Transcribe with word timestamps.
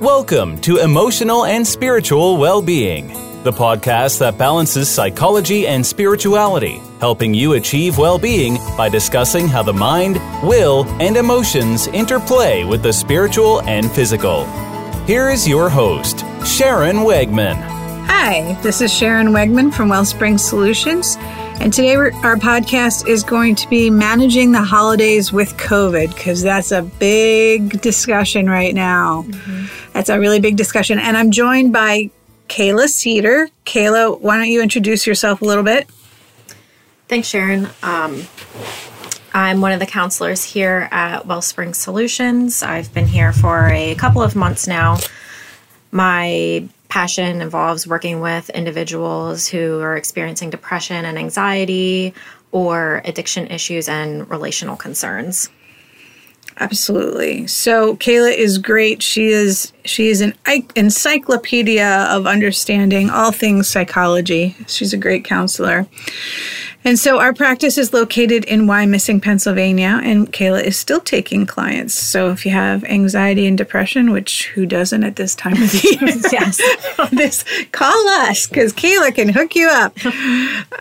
Welcome 0.00 0.58
to 0.62 0.78
Emotional 0.78 1.44
and 1.44 1.66
Spiritual 1.66 2.38
Well-Being, 2.38 3.08
the 3.42 3.52
podcast 3.52 4.18
that 4.20 4.38
balances 4.38 4.88
psychology 4.88 5.66
and 5.66 5.84
spirituality, 5.84 6.80
helping 7.00 7.34
you 7.34 7.52
achieve 7.52 7.98
well-being 7.98 8.56
by 8.78 8.88
discussing 8.88 9.46
how 9.46 9.62
the 9.62 9.74
mind, 9.74 10.14
will, 10.42 10.86
and 11.02 11.18
emotions 11.18 11.86
interplay 11.88 12.64
with 12.64 12.82
the 12.82 12.94
spiritual 12.94 13.60
and 13.64 13.92
physical. 13.92 14.46
Here 15.04 15.28
is 15.28 15.46
your 15.46 15.68
host, 15.68 16.20
Sharon 16.46 17.00
Wegman. 17.00 17.56
Hi, 18.06 18.58
this 18.62 18.80
is 18.80 18.90
Sharon 18.90 19.28
Wegman 19.28 19.70
from 19.70 19.90
Wellspring 19.90 20.38
Solutions. 20.38 21.18
And 21.60 21.74
today 21.74 21.94
our 21.94 22.36
podcast 22.36 23.06
is 23.06 23.22
going 23.22 23.54
to 23.56 23.68
be 23.68 23.90
managing 23.90 24.50
the 24.52 24.62
holidays 24.62 25.30
with 25.30 25.54
COVID 25.58 26.08
because 26.14 26.42
that's 26.42 26.72
a 26.72 26.80
big 26.80 27.82
discussion 27.82 28.48
right 28.48 28.74
now. 28.74 29.24
Mm-hmm. 29.28 29.92
That's 29.92 30.08
a 30.08 30.18
really 30.18 30.40
big 30.40 30.56
discussion. 30.56 30.98
And 30.98 31.18
I'm 31.18 31.30
joined 31.30 31.70
by 31.70 32.10
Kayla 32.48 32.88
Cedar. 32.88 33.50
Kayla, 33.66 34.18
why 34.22 34.38
don't 34.38 34.48
you 34.48 34.62
introduce 34.62 35.06
yourself 35.06 35.42
a 35.42 35.44
little 35.44 35.62
bit? 35.62 35.86
Thanks, 37.08 37.28
Sharon. 37.28 37.68
Um, 37.82 38.22
I'm 39.34 39.60
one 39.60 39.72
of 39.72 39.80
the 39.80 39.86
counselors 39.86 40.42
here 40.42 40.88
at 40.90 41.26
Wellspring 41.26 41.74
Solutions. 41.74 42.62
I've 42.62 42.92
been 42.94 43.06
here 43.06 43.34
for 43.34 43.68
a 43.68 43.94
couple 43.96 44.22
of 44.22 44.34
months 44.34 44.66
now. 44.66 44.96
My 45.92 46.66
passion 46.90 47.40
involves 47.40 47.86
working 47.86 48.20
with 48.20 48.50
individuals 48.50 49.46
who 49.48 49.80
are 49.80 49.96
experiencing 49.96 50.50
depression 50.50 51.04
and 51.04 51.16
anxiety 51.16 52.12
or 52.52 53.00
addiction 53.04 53.46
issues 53.46 53.88
and 53.88 54.28
relational 54.28 54.76
concerns. 54.76 55.48
Absolutely. 56.58 57.46
So 57.46 57.96
Kayla 57.96 58.36
is 58.36 58.58
great. 58.58 59.02
She 59.02 59.28
is 59.28 59.72
she 59.84 60.08
is 60.08 60.20
an 60.20 60.34
encyclopedia 60.76 62.06
of 62.10 62.26
understanding 62.26 63.08
all 63.08 63.32
things 63.32 63.66
psychology. 63.66 64.54
She's 64.66 64.92
a 64.92 64.98
great 64.98 65.24
counselor. 65.24 65.86
And 66.82 66.98
so 66.98 67.18
our 67.18 67.34
practice 67.34 67.76
is 67.76 67.92
located 67.92 68.44
in 68.44 68.62
Wyomissing, 68.62 69.20
Pennsylvania, 69.20 70.00
and 70.02 70.32
Kayla 70.32 70.62
is 70.62 70.78
still 70.78 71.00
taking 71.00 71.44
clients. 71.44 71.92
So 71.92 72.30
if 72.30 72.46
you 72.46 72.52
have 72.52 72.84
anxiety 72.84 73.46
and 73.46 73.58
depression, 73.58 74.12
which 74.12 74.48
who 74.48 74.64
doesn't 74.64 75.04
at 75.04 75.16
this 75.16 75.34
time 75.34 75.62
of 75.62 75.70
the 75.70 75.98
year, 76.00 76.16
yes, 76.32 76.60
this 77.10 77.44
call 77.72 78.08
us 78.08 78.46
because 78.46 78.72
Kayla 78.72 79.14
can 79.14 79.28
hook 79.28 79.54
you 79.54 79.68
up. 79.68 79.94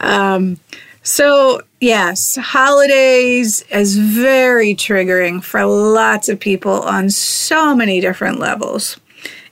Um, 0.02 0.58
so 1.03 1.61
yes, 1.81 2.38
holidays 2.38 3.64
is 3.70 3.97
very 3.97 4.75
triggering 4.75 5.44
for 5.44 5.66
lots 5.66 6.30
of 6.30 6.39
people 6.39 6.81
on 6.83 7.09
so 7.09 7.75
many 7.75 8.00
different 8.00 8.39
levels. 8.39 8.97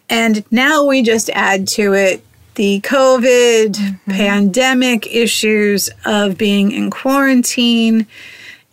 And 0.09 0.45
now 0.51 0.85
we 0.85 1.01
just 1.01 1.29
add 1.31 1.67
to 1.69 1.93
it 1.93 2.23
the 2.57 2.81
COVID 2.81 3.69
mm-hmm. 3.69 4.11
pandemic 4.11 5.07
issues 5.07 5.89
of 6.05 6.37
being 6.37 6.71
in 6.71 6.89
quarantine. 6.89 8.07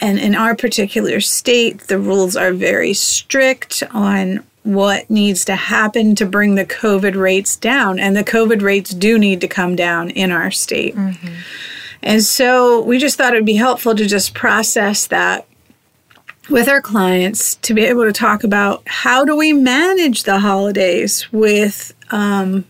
And 0.00 0.18
in 0.18 0.34
our 0.34 0.56
particular 0.56 1.20
state, 1.20 1.82
the 1.82 1.98
rules 1.98 2.34
are 2.34 2.52
very 2.52 2.94
strict 2.94 3.82
on 3.92 4.42
what 4.64 5.08
needs 5.10 5.44
to 5.44 5.54
happen 5.54 6.14
to 6.16 6.24
bring 6.24 6.54
the 6.54 6.64
COVID 6.64 7.14
rates 7.14 7.56
down. 7.56 7.98
And 7.98 8.16
the 8.16 8.24
COVID 8.24 8.62
rates 8.62 8.90
do 8.90 9.18
need 9.18 9.42
to 9.42 9.48
come 9.48 9.76
down 9.76 10.10
in 10.10 10.32
our 10.32 10.50
state. 10.50 10.96
Mm-hmm. 10.96 11.34
And 12.02 12.22
so 12.22 12.80
we 12.82 12.98
just 12.98 13.16
thought 13.16 13.34
it 13.34 13.36
would 13.36 13.46
be 13.46 13.54
helpful 13.56 13.94
to 13.94 14.06
just 14.06 14.34
process 14.34 15.06
that 15.08 15.46
with 16.48 16.68
our 16.68 16.80
clients 16.80 17.56
to 17.56 17.74
be 17.74 17.84
able 17.84 18.04
to 18.04 18.12
talk 18.12 18.44
about 18.44 18.82
how 18.86 19.24
do 19.24 19.36
we 19.36 19.52
manage 19.52 20.24
the 20.24 20.38
holidays 20.38 21.30
with 21.32 21.94
um, 22.10 22.64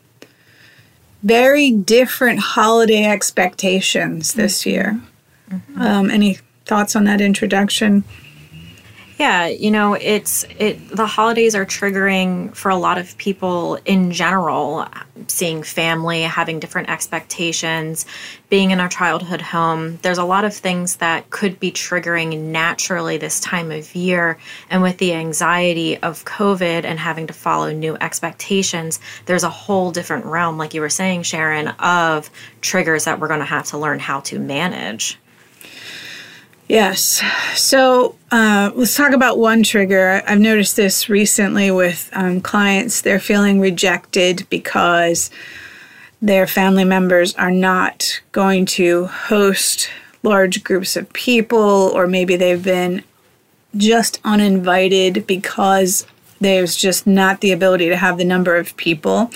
very 1.25 1.70
different 1.70 2.39
holiday 2.39 3.05
expectations 3.06 4.34
this 4.34 4.67
year. 4.67 5.00
Mm-hmm. 5.50 5.80
Um, 5.80 6.11
any 6.11 6.39
thoughts 6.67 6.95
on 6.95 7.05
that 7.05 7.20
introduction? 7.20 8.05
Yeah, 9.24 9.46
you 9.46 9.70
know, 9.70 9.95
it's 9.95 10.45
it 10.58 10.86
the 10.90 11.07
holidays 11.07 11.55
are 11.55 11.64
triggering 11.64 12.55
for 12.55 12.70
a 12.70 12.77
lot 12.77 12.98
of 12.98 13.17
people 13.17 13.79
in 13.86 14.12
general, 14.12 14.86
seeing 15.29 15.62
family, 15.62 16.20
having 16.20 16.61
different 16.61 16.90
expectations, 16.90 18.05
being 18.51 18.70
in 18.70 18.80
our 18.80 18.89
childhood 18.90 19.40
home. 19.40 19.98
There's 20.02 20.18
a 20.18 20.24
lot 20.24 20.45
of 20.45 20.55
things 20.55 20.96
that 20.96 21.30
could 21.30 21.58
be 21.58 21.73
triggering 21.73 22.39
naturally 22.39 23.17
this 23.17 23.40
time 23.40 23.70
of 23.70 23.95
year, 23.95 24.36
and 24.68 24.83
with 24.83 24.98
the 24.98 25.14
anxiety 25.14 25.96
of 25.96 26.27
COVID 26.27 26.84
and 26.84 26.98
having 26.98 27.27
to 27.27 27.33
follow 27.33 27.73
new 27.73 27.96
expectations, 28.02 29.01
there's 29.24 29.42
a 29.42 29.48
whole 29.48 29.90
different 29.90 30.27
realm 30.27 30.58
like 30.58 30.74
you 30.74 30.83
were 30.83 30.90
saying, 30.90 31.23
Sharon, 31.23 31.68
of 31.79 32.29
triggers 32.61 33.07
that 33.07 33.20
we're 33.20 33.29
going 33.29 33.40
to 33.40 33.46
have 33.46 33.68
to 33.68 33.79
learn 33.79 34.01
how 34.01 34.20
to 34.20 34.39
manage. 34.39 35.18
Yes. 36.67 37.23
So 37.55 38.17
uh, 38.30 38.70
let's 38.75 38.97
talk 38.97 39.13
about 39.13 39.39
one 39.39 39.63
trigger. 39.63 40.23
I've 40.27 40.41
noticed 40.41 40.77
this 40.77 41.08
recently 41.08 41.70
with 41.70 42.08
um, 42.14 42.41
clients. 42.41 43.02
They're 43.02 43.20
feeling 43.20 43.61
rejected 43.61 44.47
because 44.48 45.30
their 46.23 46.47
family 46.47 46.85
members 46.85 47.35
are 47.35 47.51
not 47.51 48.23
going 48.33 48.64
to 48.64 49.07
host 49.07 49.91
large 50.23 50.64
groups 50.64 50.97
of 50.97 51.13
people, 51.13 51.61
or 51.95 52.07
maybe 52.07 52.35
they've 52.35 52.64
been 52.64 53.05
just 53.77 54.20
uninvited 54.25 55.27
because 55.27 56.07
there's 56.45 56.77
just 56.77 57.07
not 57.07 57.41
the 57.41 57.53
ability 57.53 57.89
to 57.89 57.97
have 57.97 58.19
the 58.19 58.25
number 58.25 58.57
of 58.57 58.77
people. 58.77 59.31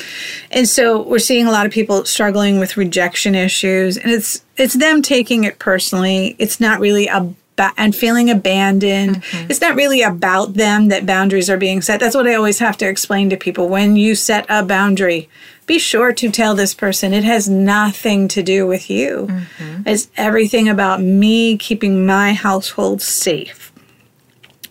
And 0.51 0.69
so 0.69 1.03
we're 1.03 1.19
seeing 1.19 1.47
a 1.47 1.51
lot 1.51 1.67
of 1.67 1.73
people 1.73 2.05
struggling 2.05 2.59
with 2.59 2.77
rejection 2.77 3.35
issues 3.35 3.97
and 3.97 4.11
it's 4.11 4.45
it's 4.57 4.75
them 4.75 5.03
taking 5.03 5.45
it 5.45 5.59
personally. 5.59 6.37
It's 6.39 6.61
not 6.61 6.81
really 6.81 7.07
about 7.07 7.35
and 7.77 7.95
feeling 7.95 8.31
abandoned. 8.31 9.17
Mm-hmm. 9.17 9.51
It's 9.51 9.61
not 9.61 9.75
really 9.75 10.03
about 10.03 10.55
them 10.55 10.89
that 10.89 11.07
boundaries 11.07 11.51
are 11.51 11.57
being 11.57 11.83
set. 11.83 11.99
That's 11.99 12.15
what 12.15 12.29
I 12.29 12.35
always 12.35 12.61
have 12.61 12.77
to 12.79 12.89
explain 12.89 13.31
to 13.31 13.37
people. 13.37 13.69
When 13.69 13.97
you 13.97 14.15
set 14.15 14.47
a 14.49 14.63
boundary, 14.63 15.29
be 15.67 15.79
sure 15.79 16.13
to 16.13 16.31
tell 16.31 16.55
this 16.55 16.73
person 16.73 17.13
it 17.13 17.25
has 17.25 17.49
nothing 17.49 18.29
to 18.29 18.43
do 18.43 18.67
with 18.67 18.89
you. 18.89 19.27
Mm-hmm. 19.29 19.89
It's 19.89 20.09
everything 20.17 20.69
about 20.69 21.03
me 21.03 21.59
keeping 21.59 22.07
my 22.07 22.33
household 22.33 23.03
safe. 23.03 23.73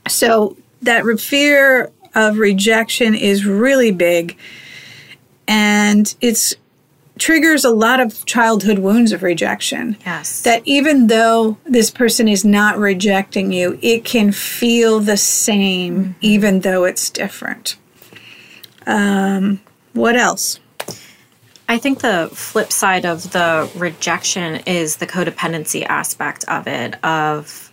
So 0.08 0.56
that 0.82 1.04
fear 1.20 1.92
of 2.16 2.38
rejection 2.38 3.16
is 3.16 3.46
really 3.46 3.92
big. 3.92 4.38
And 5.48 6.14
it's 6.22 6.56
triggers 7.18 7.66
a 7.66 7.70
lot 7.72 8.00
of 8.00 8.26
childhood 8.26 8.80
wounds 8.80 9.12
of 9.12 9.24
rejection. 9.24 9.98
Yes. 10.06 10.42
That 10.44 10.62
even 10.66 11.08
though 11.08 11.58
this 11.66 11.90
person 11.90 12.28
is 12.28 12.46
not 12.46 12.78
rejecting 12.78 13.52
you, 13.52 13.80
it 13.82 14.06
can 14.06 14.32
feel 14.32 15.00
the 15.00 15.18
same 15.18 15.98
mm-hmm. 15.98 16.12
even 16.22 16.60
though 16.62 16.84
it's 16.84 17.10
different. 17.10 17.78
Um, 18.86 19.62
what 19.94 20.16
else? 20.16 20.60
I 21.70 21.78
think 21.78 22.00
the 22.00 22.30
flip 22.32 22.72
side 22.72 23.06
of 23.06 23.32
the 23.32 23.70
rejection 23.76 24.62
is 24.66 24.98
the 24.98 25.08
codependency 25.08 25.86
aspect 25.86 26.46
of 26.48 26.66
it, 26.68 27.04
of 27.04 27.67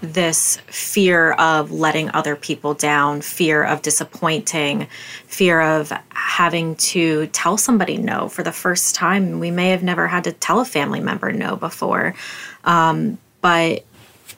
this 0.00 0.56
fear 0.66 1.32
of 1.32 1.70
letting 1.70 2.10
other 2.10 2.36
people 2.36 2.74
down, 2.74 3.20
fear 3.20 3.62
of 3.62 3.82
disappointing, 3.82 4.88
fear 5.26 5.60
of 5.60 5.92
having 6.10 6.76
to 6.76 7.26
tell 7.28 7.56
somebody 7.56 7.98
no 7.98 8.28
for 8.28 8.42
the 8.42 8.52
first 8.52 8.94
time. 8.94 9.40
We 9.40 9.50
may 9.50 9.70
have 9.70 9.82
never 9.82 10.06
had 10.06 10.24
to 10.24 10.32
tell 10.32 10.60
a 10.60 10.64
family 10.64 11.00
member 11.00 11.32
no 11.32 11.56
before. 11.56 12.14
Um, 12.64 13.18
but 13.40 13.84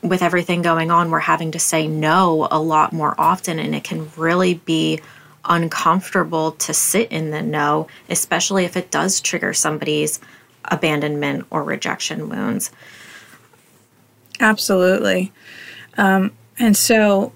with 0.03 0.23
everything 0.23 0.63
going 0.63 0.91
on, 0.91 1.11
we're 1.11 1.21
having 1.21 1.53
to 1.53 1.59
say 1.59 1.87
no 1.87 2.49
a 2.51 2.61
lot 2.61 2.93
more 2.93 3.15
often, 3.19 3.59
and 3.59 3.75
it 3.75 3.85
can 3.85 4.11
really 4.17 4.55
be 4.55 5.01
uncomfortable 5.45 6.53
to 6.53 6.75
sit 6.75 7.11
in 7.13 7.31
the 7.31 7.43
no, 7.43 7.87
especially 8.09 8.65
if 8.65 8.77
it 8.77 8.91
does 8.91 9.21
trigger 9.21 9.53
somebody's 9.53 10.21
abandonment 10.65 11.47
or 11.51 11.63
rejection 11.63 12.29
wounds. 12.29 12.71
Absolutely. 14.43 15.33
Um, 15.97 16.33
and 16.59 16.77
so 16.77 17.33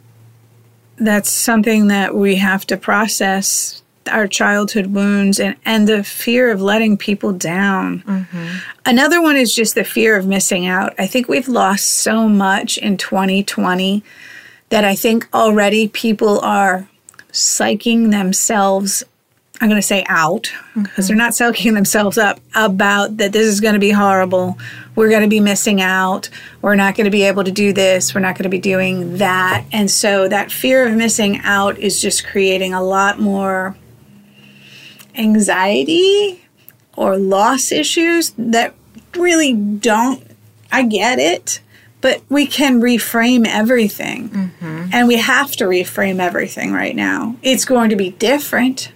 that's 0.99 1.31
something 1.31 1.89
that 1.89 2.15
we 2.15 2.37
have 2.37 2.67
to 2.67 2.77
process 2.77 3.83
our 4.11 4.27
childhood 4.27 4.87
wounds 4.87 5.41
and, 5.41 5.57
and 5.65 5.89
the 5.89 6.05
fear 6.05 6.51
of 6.51 6.61
letting 6.61 6.97
people 6.97 7.33
down. 7.33 8.03
Mm-hmm. 8.03 8.57
Another 8.85 9.21
one 9.21 9.37
is 9.37 9.55
just 9.55 9.75
the 9.75 9.85
fear 9.85 10.17
of 10.17 10.27
missing 10.27 10.67
out. 10.67 10.95
I 10.99 11.07
think 11.07 11.29
we've 11.29 11.49
lost 11.49 11.91
so 11.91 12.29
much 12.29 12.79
in 12.79 12.97
2020 12.97 14.03
that 14.69 14.85
I 14.85 14.95
think 14.95 15.29
already 15.35 15.89
people 15.89 16.41
are 16.41 16.89
psyching 17.33 18.11
themselves 18.11 19.05
I'm 19.61 19.69
going 19.69 19.81
to 19.81 19.87
say 19.87 20.05
out 20.09 20.53
because 20.75 20.91
mm-hmm. 20.91 21.07
they're 21.07 21.17
not 21.17 21.35
soaking 21.35 21.75
themselves 21.75 22.19
up 22.19 22.41
about 22.55 23.17
that 23.17 23.33
this 23.33 23.47
is 23.47 23.61
going 23.61 23.73
to 23.73 23.81
be 23.81 23.91
horrible. 23.91 24.59
We're 24.97 25.11
going 25.11 25.23
to 25.23 25.29
be 25.29 25.41
missing 25.41 25.81
out. 25.81 26.29
We're 26.63 26.75
not 26.75 26.97
going 26.97 27.05
to 27.05 27.11
be 27.11 27.23
able 27.23 27.45
to 27.45 27.53
do 27.53 27.73
this. 27.73 28.15
We're 28.15 28.23
not 28.23 28.35
going 28.35 28.45
to 28.45 28.49
be 28.49 28.59
doing 28.59 29.19
that. 29.19 29.65
And 29.71 29.91
so 29.91 30.27
that 30.27 30.51
fear 30.51 30.89
of 30.89 30.95
missing 30.97 31.39
out 31.45 31.79
is 31.79 32.01
just 32.01 32.27
creating 32.27 32.75
a 32.75 32.83
lot 32.83 33.21
more 33.21 33.77
anxiety 35.15 36.43
or 36.97 37.17
loss 37.17 37.71
issues 37.71 38.33
that 38.39 38.75
really 39.15 39.53
don't, 39.53 40.25
I 40.73 40.83
get 40.83 41.19
it, 41.19 41.61
but 42.01 42.23
we 42.29 42.47
can 42.47 42.81
reframe 42.81 43.47
everything. 43.47 44.29
Mm-hmm. 44.29 44.89
And 44.93 45.09
we 45.09 45.17
have 45.17 45.53
to 45.53 45.65
reframe 45.65 46.21
everything 46.21 46.73
right 46.73 46.97
now. 46.97 47.37
It's 47.43 47.65
going 47.65 47.91
to 47.91 47.97
be 47.97 48.11
different 48.11 48.93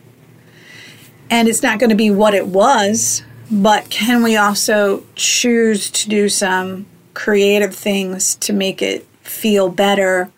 and 1.30 1.48
it's 1.48 1.62
not 1.62 1.78
going 1.78 1.90
to 1.90 1.96
be 1.96 2.10
what 2.10 2.34
it 2.34 2.48
was, 2.48 3.22
but 3.50 3.90
can 3.90 4.22
we 4.22 4.36
also 4.36 5.04
choose 5.14 5.90
to 5.90 6.08
do 6.08 6.28
some 6.28 6.86
creative 7.14 7.74
things 7.74 8.36
to 8.36 8.52
make 8.52 8.80
it 8.80 9.06
feel 9.22 9.68
better 9.68 10.30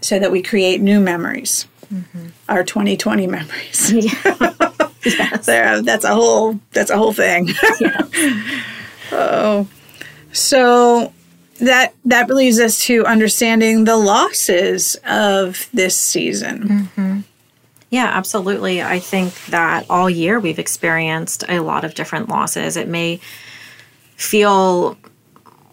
so 0.00 0.18
that 0.18 0.30
we 0.30 0.42
create 0.42 0.80
new 0.80 1.00
memories? 1.00 1.66
Mm-hmm. 1.92 2.28
Our 2.48 2.64
2020 2.64 3.26
memories. 3.26 3.92
Yeah. 5.02 5.04
yes. 5.04 5.46
there, 5.46 5.80
that's 5.80 6.04
a 6.04 6.14
whole 6.14 6.60
that's 6.72 6.90
a 6.90 6.96
whole 6.98 7.14
thing. 7.14 7.48
oh. 9.12 9.66
So 10.32 11.14
that 11.58 11.94
that 12.04 12.28
leads 12.28 12.60
us 12.60 12.84
to 12.84 13.06
understanding 13.06 13.84
the 13.84 13.96
losses 13.96 14.96
of 15.06 15.68
this 15.72 15.96
season. 15.96 16.68
Mm-hmm. 16.68 17.20
Yeah, 17.90 18.06
absolutely. 18.06 18.80
I 18.82 19.00
think 19.00 19.34
that 19.46 19.84
all 19.90 20.08
year 20.08 20.38
we've 20.38 20.60
experienced 20.60 21.44
a 21.48 21.58
lot 21.58 21.84
of 21.84 21.94
different 21.94 22.28
losses. 22.28 22.76
It 22.76 22.88
may 22.88 23.20
feel 24.14 24.96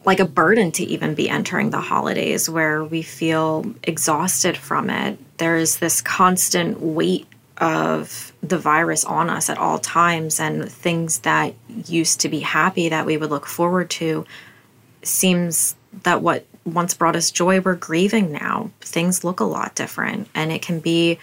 like 0.04 0.20
a 0.20 0.26
burden 0.26 0.72
to 0.72 0.84
even 0.84 1.14
be 1.14 1.30
entering 1.30 1.70
the 1.70 1.82
holidays 1.82 2.50
where 2.50 2.84
we 2.84 3.02
feel 3.04 3.66
exhausted 3.84 4.58
from 4.58 4.90
it. 4.90 5.20
There's 5.38 5.78
this 5.78 6.02
constant 6.02 6.82
weight 6.82 7.28
of 7.58 8.32
the 8.42 8.58
virus 8.58 9.04
on 9.04 9.30
us 9.30 9.50
at 9.50 9.58
all 9.58 9.80
times, 9.80 10.40
and 10.40 10.72
things 10.72 11.20
that 11.20 11.54
used 11.88 12.22
to 12.22 12.30
be 12.30 12.40
happy 12.40 12.90
that 12.90 13.06
we 13.06 13.18
would 13.18 13.30
look 13.30 13.46
forward 13.46 13.90
to 13.92 14.26
seems 15.04 15.76
that 16.04 16.22
what 16.22 16.46
once 16.66 16.94
brought 16.94 17.16
us 17.16 17.32
joy, 17.32 17.60
we're 17.60 17.76
grieving 17.76 18.32
now. 18.32 18.72
Things 18.82 19.24
look 19.24 19.40
a 19.40 19.46
lot 19.46 19.76
different, 19.76 20.30
and 20.34 20.52
it 20.52 20.62
can 20.62 20.80
be 20.80 21.20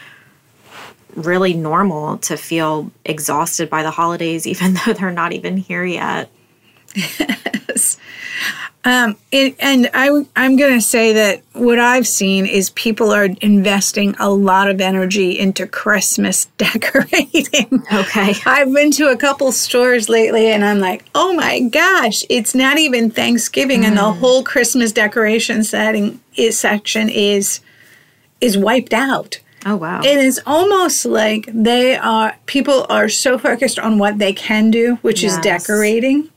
really 1.17 1.55
normal 1.55 2.19
to 2.19 2.37
feel 2.37 2.91
exhausted 3.05 3.71
by 3.71 3.83
the 3.83 3.91
holidays, 3.91 4.47
even 4.47 4.75
though 4.75 4.93
they're 4.93 5.11
not 5.11 5.33
even 5.33 5.57
here 5.57 5.85
yet. 5.85 6.31
Yes. 6.95 7.99
Um, 8.87 9.17
it, 9.33 9.57
and 9.61 9.89
I, 9.95 10.09
I'm 10.37 10.57
going 10.57 10.75
to 10.75 10.81
say 10.83 11.15
that 11.15 11.43
what 11.55 11.79
I've 11.79 12.07
seen 12.07 12.45
is 12.45 12.69
people 12.71 13.13
are 13.13 13.29
investing 13.41 14.15
a 14.19 14.29
lot 14.29 14.69
of 14.69 14.79
energy 14.79 15.39
into 15.39 15.67
Christmas 15.67 16.45
decorating. 16.59 17.83
Okay. 17.93 18.35
I've 18.45 18.73
been 18.73 18.91
to 18.93 19.09
a 19.09 19.17
couple 19.17 19.51
stores 19.53 20.11
lately 20.11 20.51
and 20.51 20.63
I'm 20.63 20.81
like, 20.81 21.07
oh 21.15 21.33
my 21.33 21.61
gosh, 21.61 22.25
it's 22.29 22.55
not 22.55 22.79
even 22.79 23.11
Thanksgiving 23.11 23.83
mm. 23.83 23.87
and 23.87 23.97
the 23.97 24.03
mm. 24.03 24.19
whole 24.19 24.45
Christmas 24.45 24.93
decoration 24.93 25.65
setting 25.65 26.21
is, 26.37 26.59
section 26.59 27.09
is 27.09 27.61
is 28.41 28.59
wiped 28.59 28.93
out. 28.93 29.41
Oh 29.67 29.77
wow. 29.77 30.01
It 30.03 30.19
is 30.19 30.41
almost 30.47 31.05
like 31.05 31.49
they 31.53 31.97
are 31.97 32.37
people 32.47 32.87
are 32.89 33.09
so 33.09 33.39
focused 33.39 33.79
on 33.79 33.99
what 33.99 34.19
they 34.19 34.33
can 34.33 34.71
do, 34.71 34.97
which 35.03 35.23
yes. 35.23 35.35
is 35.35 35.39
decorating 35.41 36.31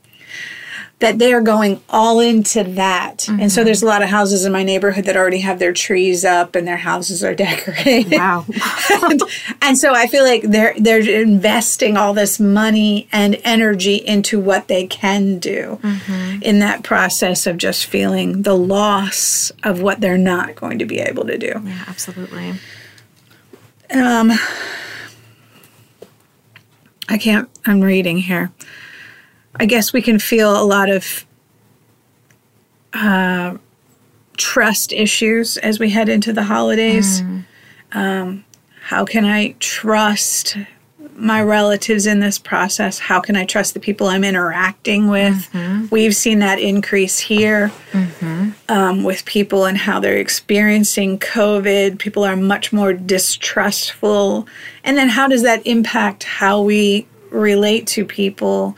that 1.00 1.18
they 1.18 1.32
are 1.32 1.40
going 1.40 1.80
all 1.88 2.18
into 2.18 2.64
that. 2.64 3.18
Mm-hmm. 3.18 3.40
And 3.40 3.52
so 3.52 3.60
mm-hmm. 3.60 3.66
there's 3.66 3.82
a 3.82 3.86
lot 3.86 4.02
of 4.02 4.08
houses 4.08 4.44
in 4.44 4.50
my 4.50 4.64
neighborhood 4.64 5.04
that 5.04 5.16
already 5.16 5.38
have 5.38 5.60
their 5.60 5.72
trees 5.72 6.24
up 6.24 6.56
and 6.56 6.66
their 6.66 6.76
houses 6.76 7.22
are 7.22 7.34
decorated. 7.36 8.18
Wow. 8.18 8.44
and, 8.90 9.22
and, 9.62 9.78
so 9.78 9.94
I 9.94 10.08
feel 10.08 10.24
like 10.24 10.42
they're 10.42 10.74
they're 10.78 11.08
investing 11.08 11.96
all 11.96 12.14
this 12.14 12.40
money 12.40 13.08
and 13.12 13.40
energy 13.44 13.96
into 13.96 14.40
what 14.40 14.66
they 14.66 14.86
can 14.86 15.38
do 15.38 15.78
mm-hmm. 15.82 16.42
in 16.42 16.58
that 16.60 16.82
process 16.82 17.46
of 17.46 17.58
just 17.58 17.86
feeling 17.86 18.42
the 18.42 18.56
loss 18.56 19.52
of 19.62 19.80
what 19.80 20.00
they're 20.00 20.18
not 20.18 20.56
going 20.56 20.80
to 20.80 20.84
be 20.84 20.98
able 20.98 21.26
to 21.26 21.38
do. 21.38 21.52
Yeah, 21.64 21.84
absolutely. 21.86 22.54
Um 23.94 24.32
I 27.08 27.18
can't 27.18 27.48
I'm 27.64 27.80
reading 27.80 28.18
here. 28.18 28.52
I 29.56 29.66
guess 29.66 29.92
we 29.92 30.02
can 30.02 30.18
feel 30.18 30.60
a 30.60 30.64
lot 30.64 30.88
of 30.88 31.26
uh, 32.92 33.56
trust 34.36 34.92
issues 34.92 35.56
as 35.58 35.78
we 35.78 35.90
head 35.90 36.08
into 36.08 36.32
the 36.32 36.44
holidays. 36.44 37.22
Mm. 37.22 37.44
Um, 37.92 38.44
how 38.82 39.04
can 39.04 39.24
I 39.24 39.54
trust 39.58 40.56
my 41.18 41.42
relatives 41.42 42.06
in 42.06 42.20
this 42.20 42.38
process? 42.38 42.98
How 42.98 43.20
can 43.20 43.36
I 43.36 43.44
trust 43.44 43.74
the 43.74 43.80
people 43.80 44.06
I'm 44.06 44.24
interacting 44.24 45.08
with? 45.08 45.34
Mm-hmm. 45.52 45.86
We've 45.90 46.14
seen 46.14 46.38
that 46.38 46.58
increase 46.58 47.18
here 47.18 47.72
mm-hmm. 47.92 48.50
um, 48.68 49.04
with 49.04 49.24
people 49.24 49.64
and 49.64 49.76
how 49.76 50.00
they're 50.00 50.18
experiencing 50.18 51.18
COVID. 51.18 51.98
People 51.98 52.24
are 52.24 52.36
much 52.36 52.72
more 52.72 52.92
distrustful. 52.92 54.46
And 54.84 54.96
then, 54.96 55.08
how 55.08 55.28
does 55.28 55.42
that 55.42 55.66
impact 55.66 56.24
how 56.24 56.62
we 56.62 57.06
relate 57.30 57.86
to 57.88 58.04
people? 58.04 58.76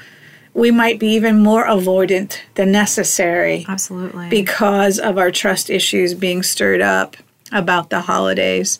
we 0.53 0.71
might 0.71 0.99
be 0.99 1.07
even 1.09 1.39
more 1.39 1.65
avoidant 1.65 2.39
than 2.57 2.73
necessary. 2.73 3.65
Absolutely. 3.69 4.29
Because 4.29 4.99
of 4.99 5.17
our 5.17 5.31
trust 5.31 5.71
issues 5.71 6.13
being 6.13 6.43
stirred 6.43 6.81
up 6.81 7.17
about 7.53 7.91
the 7.91 8.01
holidays. 8.01 8.79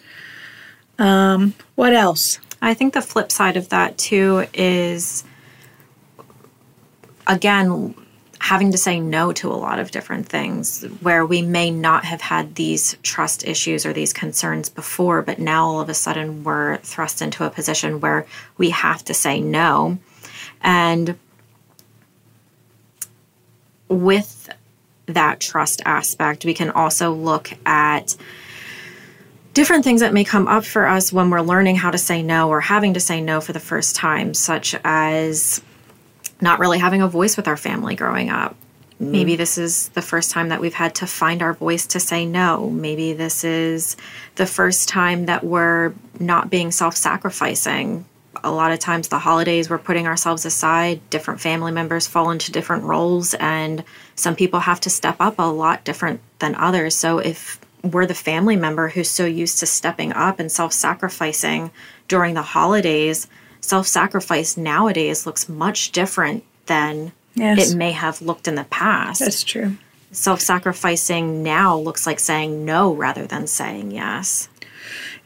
Um, 0.99 1.55
what 1.77 1.95
else? 1.95 2.39
I 2.63 2.75
think 2.75 2.95
the 2.95 3.03
flip 3.03 3.33
side 3.33 3.57
of 3.57 3.71
that 3.71 3.97
too 3.97 4.47
is, 4.53 5.25
again, 7.27 7.95
having 8.41 8.73
to 8.73 8.79
say 8.79 8.99
no 8.99 9.33
to 9.33 9.51
a 9.51 9.55
lot 9.55 9.79
of 9.79 9.91
different 9.91 10.27
things 10.27 10.83
where 11.01 11.27
we 11.27 11.43
may 11.43 11.71
not 11.71 12.05
have 12.05 12.23
had 12.23 12.55
these 12.55 12.97
trust 13.03 13.47
issues 13.47 13.85
or 13.85 13.93
these 13.93 14.13
concerns 14.13 14.69
before, 14.69 15.21
but 15.21 15.39
now 15.39 15.67
all 15.67 15.81
of 15.81 15.89
a 15.89 15.95
sudden 15.95 16.43
we're 16.43 16.79
thrust 16.79 17.21
into 17.21 17.45
a 17.45 17.51
position 17.51 18.01
where 18.01 18.27
we 18.57 18.71
have 18.71 19.05
to 19.05 19.15
say 19.15 19.41
no. 19.41 19.99
And 20.63 21.19
with 23.89 24.49
that 25.07 25.41
trust 25.41 25.83
aspect, 25.85 26.45
we 26.45 26.55
can 26.55 26.71
also 26.71 27.13
look 27.13 27.53
at 27.67 28.17
different 29.61 29.85
things 29.85 30.01
that 30.01 30.15
may 30.15 30.25
come 30.25 30.49
up 30.49 30.65
for 30.65 30.87
us 30.87 31.13
when 31.13 31.29
we're 31.29 31.43
learning 31.43 31.77
how 31.77 31.91
to 31.91 31.99
say 31.99 32.23
no 32.23 32.49
or 32.49 32.63
having 32.63 32.95
to 32.95 33.01
say 33.01 33.21
no 33.21 33.43
for 33.43 33.53
the 33.53 33.61
first 33.61 33.95
time, 33.95 34.33
such 34.33 34.75
as 34.85 35.61
not 36.41 36.59
really 36.59 36.79
having 36.79 37.03
a 37.03 37.07
voice 37.07 37.37
with 37.37 37.47
our 37.47 37.59
family 37.59 37.95
growing 37.95 38.31
up. 38.31 38.57
Mm. 38.99 39.11
Maybe 39.11 39.37
this 39.37 39.59
is 39.59 39.91
the 39.91 40.01
first 40.01 40.31
time 40.31 40.49
that 40.49 40.63
we've 40.63 40.73
had 40.73 40.95
to 40.95 41.07
find 41.07 41.43
our 41.43 41.53
voice 41.53 41.87
to 41.89 42.01
say 42.01 42.25
no. 42.25 42.71
Maybe 42.71 43.13
this 43.13 43.45
is 43.45 43.99
the 44.37 44.47
first 44.47 44.89
time 44.89 45.27
that 45.27 45.45
we're 45.45 45.93
not 46.19 46.49
being 46.49 46.71
self 46.71 46.97
sacrificing 46.97 48.07
a 48.43 48.51
lot 48.51 48.73
of 48.73 48.79
times 48.79 49.09
the 49.09 49.19
holidays 49.19 49.69
we're 49.69 49.77
putting 49.77 50.07
ourselves 50.07 50.47
aside 50.47 51.01
different 51.11 51.41
family 51.41 51.73
members 51.73 52.07
fall 52.07 52.31
into 52.31 52.51
different 52.53 52.85
roles 52.85 53.35
and 53.35 53.85
some 54.15 54.35
people 54.35 54.61
have 54.61 54.81
to 54.81 54.89
step 54.89 55.17
up 55.21 55.35
a 55.39 55.43
lot 55.43 55.85
different 55.85 56.21
than 56.39 56.55
others 56.55 56.95
so 56.95 57.19
if 57.19 57.60
we're 57.83 58.07
the 58.07 58.15
family 58.15 58.57
member 58.57 58.89
who's 58.89 59.11
so 59.11 59.25
used 59.25 59.59
to 59.59 59.67
stepping 59.67 60.13
up 60.13 60.39
and 60.39 60.51
self-sacrificing 60.51 61.71
during 62.09 62.35
the 62.35 62.43
holidays 62.43 63.29
self-sacrifice 63.61 64.57
nowadays 64.57 65.27
looks 65.27 65.49
much 65.49 65.93
different 65.93 66.45
than 66.67 67.13
yes. 67.35 67.73
it 67.73 67.77
may 67.77 67.93
have 67.93 68.21
looked 68.23 68.49
in 68.49 68.55
the 68.55 68.65
past 68.65 69.21
that's 69.21 69.45
true 69.45 69.77
self-sacrificing 70.13 71.43
now 71.43 71.77
looks 71.77 72.07
like 72.07 72.19
saying 72.19 72.65
no 72.65 72.93
rather 72.93 73.27
than 73.27 73.47
saying 73.47 73.91
yes 73.91 74.49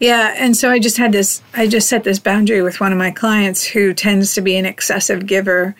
yeah, 0.00 0.34
and 0.36 0.56
so 0.56 0.70
I 0.70 0.80
just 0.80 0.96
had 0.96 1.12
this 1.12 1.40
I 1.54 1.66
just 1.66 1.88
set 1.88 2.04
this 2.04 2.18
boundary 2.18 2.62
with 2.62 2.80
one 2.80 2.92
of 2.92 2.98
my 2.98 3.10
clients 3.10 3.64
who 3.64 3.94
tends 3.94 4.34
to 4.34 4.40
be 4.40 4.56
an 4.56 4.66
excessive 4.66 5.26
giver 5.26 5.74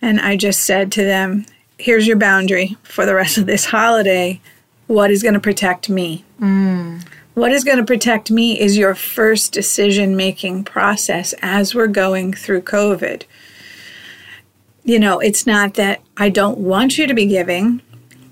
and 0.00 0.20
I 0.20 0.36
just 0.36 0.64
said 0.64 0.92
to 0.92 1.04
them, 1.04 1.44
here's 1.78 2.06
your 2.06 2.16
boundary 2.16 2.76
for 2.82 3.04
the 3.04 3.14
rest 3.14 3.38
of 3.38 3.46
this 3.46 3.66
holiday. 3.66 4.40
What 4.88 5.10
is 5.10 5.22
going 5.22 5.34
to 5.34 5.40
protect 5.40 5.88
me? 5.88 6.24
Mm. 6.40 7.06
What 7.34 7.52
is 7.52 7.62
going 7.62 7.78
to 7.78 7.84
protect 7.84 8.32
me 8.32 8.58
is 8.58 8.76
your 8.76 8.96
first 8.96 9.52
decision 9.52 10.16
making 10.16 10.64
process 10.64 11.34
as 11.40 11.72
we're 11.72 11.86
going 11.86 12.32
through 12.32 12.62
COVID. 12.62 13.22
You 14.82 14.98
know, 14.98 15.20
it's 15.20 15.46
not 15.46 15.74
that 15.74 16.00
I 16.16 16.30
don't 16.30 16.58
want 16.58 16.98
you 16.98 17.06
to 17.06 17.14
be 17.14 17.26
giving, 17.26 17.80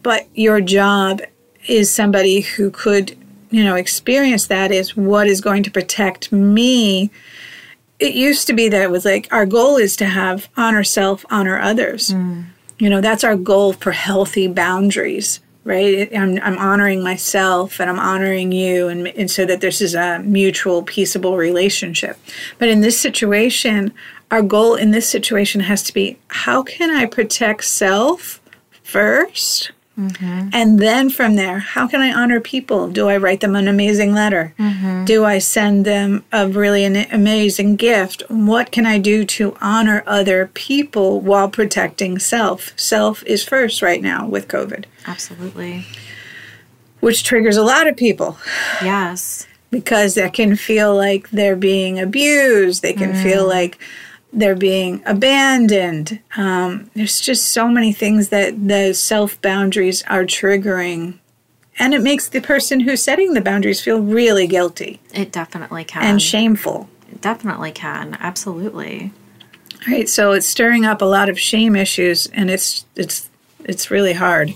but 0.02 0.26
your 0.34 0.60
job 0.60 1.20
is 1.68 1.94
somebody 1.94 2.40
who 2.40 2.70
could 2.70 3.16
you 3.50 3.62
know 3.62 3.74
experience 3.76 4.46
that 4.46 4.72
is 4.72 4.96
what 4.96 5.26
is 5.26 5.40
going 5.40 5.62
to 5.62 5.70
protect 5.70 6.32
me 6.32 7.10
it 7.98 8.14
used 8.14 8.46
to 8.46 8.52
be 8.52 8.68
that 8.68 8.82
it 8.82 8.90
was 8.90 9.04
like 9.04 9.28
our 9.30 9.46
goal 9.46 9.76
is 9.76 9.96
to 9.96 10.06
have 10.06 10.48
honor 10.56 10.84
self 10.84 11.24
honor 11.30 11.58
others 11.58 12.10
mm. 12.10 12.44
you 12.78 12.90
know 12.90 13.00
that's 13.00 13.24
our 13.24 13.36
goal 13.36 13.72
for 13.72 13.92
healthy 13.92 14.48
boundaries 14.48 15.40
right? 15.66 16.08
I'm, 16.16 16.38
I'm 16.42 16.56
honoring 16.58 17.02
myself 17.02 17.80
and 17.80 17.90
I'm 17.90 17.98
honoring 17.98 18.52
you, 18.52 18.86
and, 18.86 19.08
and 19.08 19.30
so 19.30 19.44
that 19.44 19.60
this 19.60 19.80
is 19.82 19.94
a 19.94 20.20
mutual, 20.20 20.84
peaceable 20.84 21.36
relationship. 21.36 22.16
But 22.58 22.68
in 22.68 22.80
this 22.80 22.98
situation, 22.98 23.92
our 24.30 24.42
goal 24.42 24.76
in 24.76 24.92
this 24.92 25.08
situation 25.08 25.60
has 25.62 25.82
to 25.84 25.92
be 25.92 26.18
how 26.28 26.62
can 26.62 26.90
I 26.90 27.06
protect 27.06 27.64
self 27.64 28.40
1st 28.84 29.72
mm-hmm. 29.98 30.50
And 30.52 30.78
then 30.78 31.10
from 31.10 31.36
there, 31.36 31.58
how 31.58 31.86
can 31.86 32.00
I 32.00 32.12
honor 32.12 32.40
people? 32.40 32.88
Do 32.88 33.08
I 33.08 33.16
write 33.16 33.40
them 33.40 33.56
an 33.56 33.68
amazing 33.68 34.12
letter? 34.12 34.54
Mm-hmm. 34.58 35.04
Do 35.04 35.24
I 35.24 35.38
send 35.38 35.84
them 35.84 36.24
a 36.32 36.48
really 36.48 36.84
an 36.84 36.96
amazing 37.12 37.76
gift? 37.76 38.22
What 38.28 38.72
can 38.72 38.86
I 38.86 38.98
do 38.98 39.24
to 39.24 39.56
honor 39.60 40.02
other 40.06 40.48
people 40.54 41.20
while 41.20 41.48
protecting 41.48 42.18
self? 42.18 42.72
Self 42.78 43.22
is 43.24 43.44
first 43.44 43.82
right 43.82 44.02
now 44.02 44.26
with 44.26 44.48
COVID. 44.48 44.84
Absolutely. 45.06 45.86
Which 47.00 47.24
triggers 47.24 47.56
a 47.56 47.62
lot 47.62 47.86
of 47.86 47.96
people. 47.96 48.38
Yes. 48.82 49.46
Because 49.70 50.14
that 50.14 50.32
can 50.32 50.56
feel 50.56 50.94
like 50.94 51.30
they're 51.30 51.56
being 51.56 51.98
abused. 51.98 52.82
They 52.82 52.92
can 52.92 53.12
mm. 53.12 53.22
feel 53.22 53.46
like 53.46 53.78
they're 54.36 54.54
being 54.54 55.02
abandoned. 55.06 56.20
Um, 56.36 56.90
there's 56.94 57.20
just 57.20 57.48
so 57.48 57.68
many 57.68 57.92
things 57.92 58.28
that 58.28 58.68
the 58.68 58.92
self 58.92 59.40
boundaries 59.40 60.04
are 60.04 60.24
triggering. 60.24 61.18
And 61.78 61.92
it 61.92 62.02
makes 62.02 62.28
the 62.28 62.40
person 62.40 62.80
who's 62.80 63.02
setting 63.02 63.34
the 63.34 63.40
boundaries 63.40 63.80
feel 63.80 64.00
really 64.00 64.46
guilty. 64.46 65.00
It 65.12 65.32
definitely 65.32 65.84
can. 65.84 66.04
And 66.04 66.22
shameful. 66.22 66.88
It 67.10 67.20
definitely 67.20 67.72
can. 67.72 68.16
Absolutely. 68.20 69.12
Right. 69.86 70.08
So 70.08 70.32
it's 70.32 70.46
stirring 70.46 70.84
up 70.84 71.02
a 71.02 71.06
lot 71.06 71.28
of 71.28 71.38
shame 71.38 71.76
issues 71.76 72.26
and 72.28 72.50
it's 72.50 72.84
it's 72.94 73.30
it's 73.64 73.90
really 73.90 74.14
hard. 74.14 74.54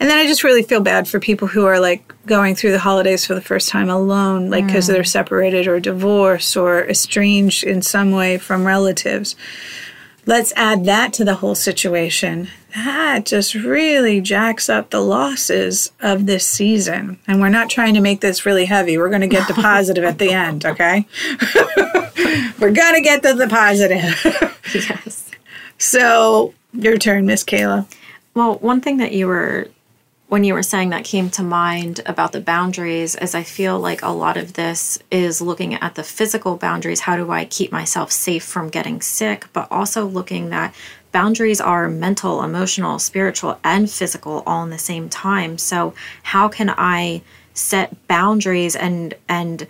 And 0.00 0.08
then 0.08 0.18
I 0.18 0.26
just 0.26 0.44
really 0.44 0.62
feel 0.62 0.80
bad 0.80 1.08
for 1.08 1.18
people 1.18 1.48
who 1.48 1.66
are 1.66 1.80
like 1.80 2.14
going 2.26 2.54
through 2.54 2.72
the 2.72 2.78
holidays 2.78 3.26
for 3.26 3.34
the 3.34 3.40
first 3.40 3.68
time 3.68 3.90
alone, 3.90 4.48
like 4.48 4.66
because 4.66 4.88
mm. 4.88 4.92
they're 4.92 5.04
separated 5.04 5.66
or 5.66 5.80
divorced 5.80 6.56
or 6.56 6.84
estranged 6.84 7.64
in 7.64 7.82
some 7.82 8.12
way 8.12 8.38
from 8.38 8.64
relatives. 8.64 9.34
Let's 10.24 10.52
add 10.56 10.84
that 10.84 11.14
to 11.14 11.24
the 11.24 11.36
whole 11.36 11.54
situation. 11.54 12.48
That 12.74 13.24
just 13.24 13.54
really 13.54 14.20
jacks 14.20 14.68
up 14.68 14.90
the 14.90 15.00
losses 15.00 15.90
of 16.00 16.26
this 16.26 16.46
season. 16.46 17.18
And 17.26 17.40
we're 17.40 17.48
not 17.48 17.70
trying 17.70 17.94
to 17.94 18.00
make 18.00 18.20
this 18.20 18.44
really 18.44 18.66
heavy. 18.66 18.98
We're 18.98 19.08
going 19.08 19.22
to 19.22 19.26
get 19.26 19.48
the 19.48 19.54
positive 19.62 20.04
at 20.04 20.18
the 20.18 20.30
end, 20.32 20.66
okay? 20.66 21.06
we're 22.60 22.72
going 22.72 22.94
to 22.94 23.00
get 23.00 23.22
to 23.22 23.34
the 23.34 23.48
positive. 23.48 24.14
yes. 24.74 25.24
So, 25.80 26.54
your 26.72 26.98
turn, 26.98 27.24
Miss 27.24 27.44
Kayla. 27.44 27.86
Well, 28.34 28.56
one 28.56 28.80
thing 28.80 28.96
that 28.96 29.12
you 29.12 29.28
were 29.28 29.68
when 30.28 30.44
you 30.44 30.52
were 30.52 30.62
saying 30.62 30.90
that 30.90 31.04
came 31.04 31.30
to 31.30 31.42
mind 31.42 32.00
about 32.04 32.32
the 32.32 32.40
boundaries 32.40 33.14
as 33.14 33.34
I 33.34 33.42
feel 33.42 33.78
like 33.78 34.02
a 34.02 34.10
lot 34.10 34.36
of 34.36 34.52
this 34.52 34.98
is 35.10 35.40
looking 35.40 35.74
at 35.74 35.94
the 35.94 36.04
physical 36.04 36.56
boundaries. 36.56 37.00
How 37.00 37.16
do 37.16 37.30
I 37.30 37.46
keep 37.46 37.72
myself 37.72 38.12
safe 38.12 38.44
from 38.44 38.68
getting 38.68 39.00
sick? 39.00 39.46
But 39.54 39.68
also 39.70 40.04
looking 40.04 40.50
that 40.50 40.74
boundaries 41.12 41.62
are 41.62 41.88
mental, 41.88 42.42
emotional, 42.42 42.98
spiritual, 42.98 43.58
and 43.64 43.90
physical 43.90 44.42
all 44.46 44.64
in 44.64 44.70
the 44.70 44.78
same 44.78 45.08
time. 45.08 45.56
So 45.56 45.94
how 46.22 46.48
can 46.48 46.74
I 46.76 47.22
set 47.54 48.06
boundaries 48.06 48.76
and 48.76 49.14
and 49.28 49.66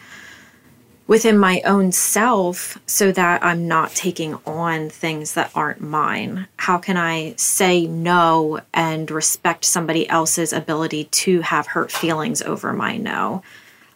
within 1.09 1.39
my 1.39 1.61
own 1.63 1.91
self 1.91 2.79
so 2.87 3.11
that 3.11 3.43
I'm 3.43 3.67
not 3.67 3.91
taking 3.95 4.35
on 4.47 4.91
things 4.91 5.33
that 5.33 5.51
aren't 5.55 5.81
mine? 5.81 6.47
How 6.59 6.79
can 6.79 6.97
I 6.97 7.35
say 7.37 7.87
no 7.87 8.61
and 8.73 9.11
respect 9.11 9.65
somebody 9.65 10.09
else's 10.09 10.53
ability 10.53 11.05
to 11.05 11.41
have 11.41 11.69
hurt 11.69 11.91
feelings 11.91 12.43
over 12.43 12.73
my 12.73 12.99
no? 12.99 13.43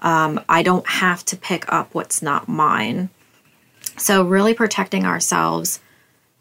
Um, 0.01 0.41
I 0.49 0.65
don't 0.65 0.89
have 0.89 1.25
to 1.27 1.37
pick 1.37 1.71
up 1.73 1.95
what's 1.95 2.23
not 2.23 2.49
mine. 2.49 3.11
So, 3.99 4.25
really 4.25 4.55
protecting 4.55 5.05
ourselves 5.05 5.81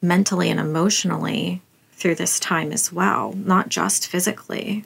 mentally 0.01 0.49
and 0.49 0.59
emotionally 0.59 1.61
through 1.91 2.15
this 2.15 2.39
time 2.39 2.71
as 2.71 2.91
well, 2.91 3.33
not 3.33 3.69
just 3.69 4.07
physically. 4.07 4.85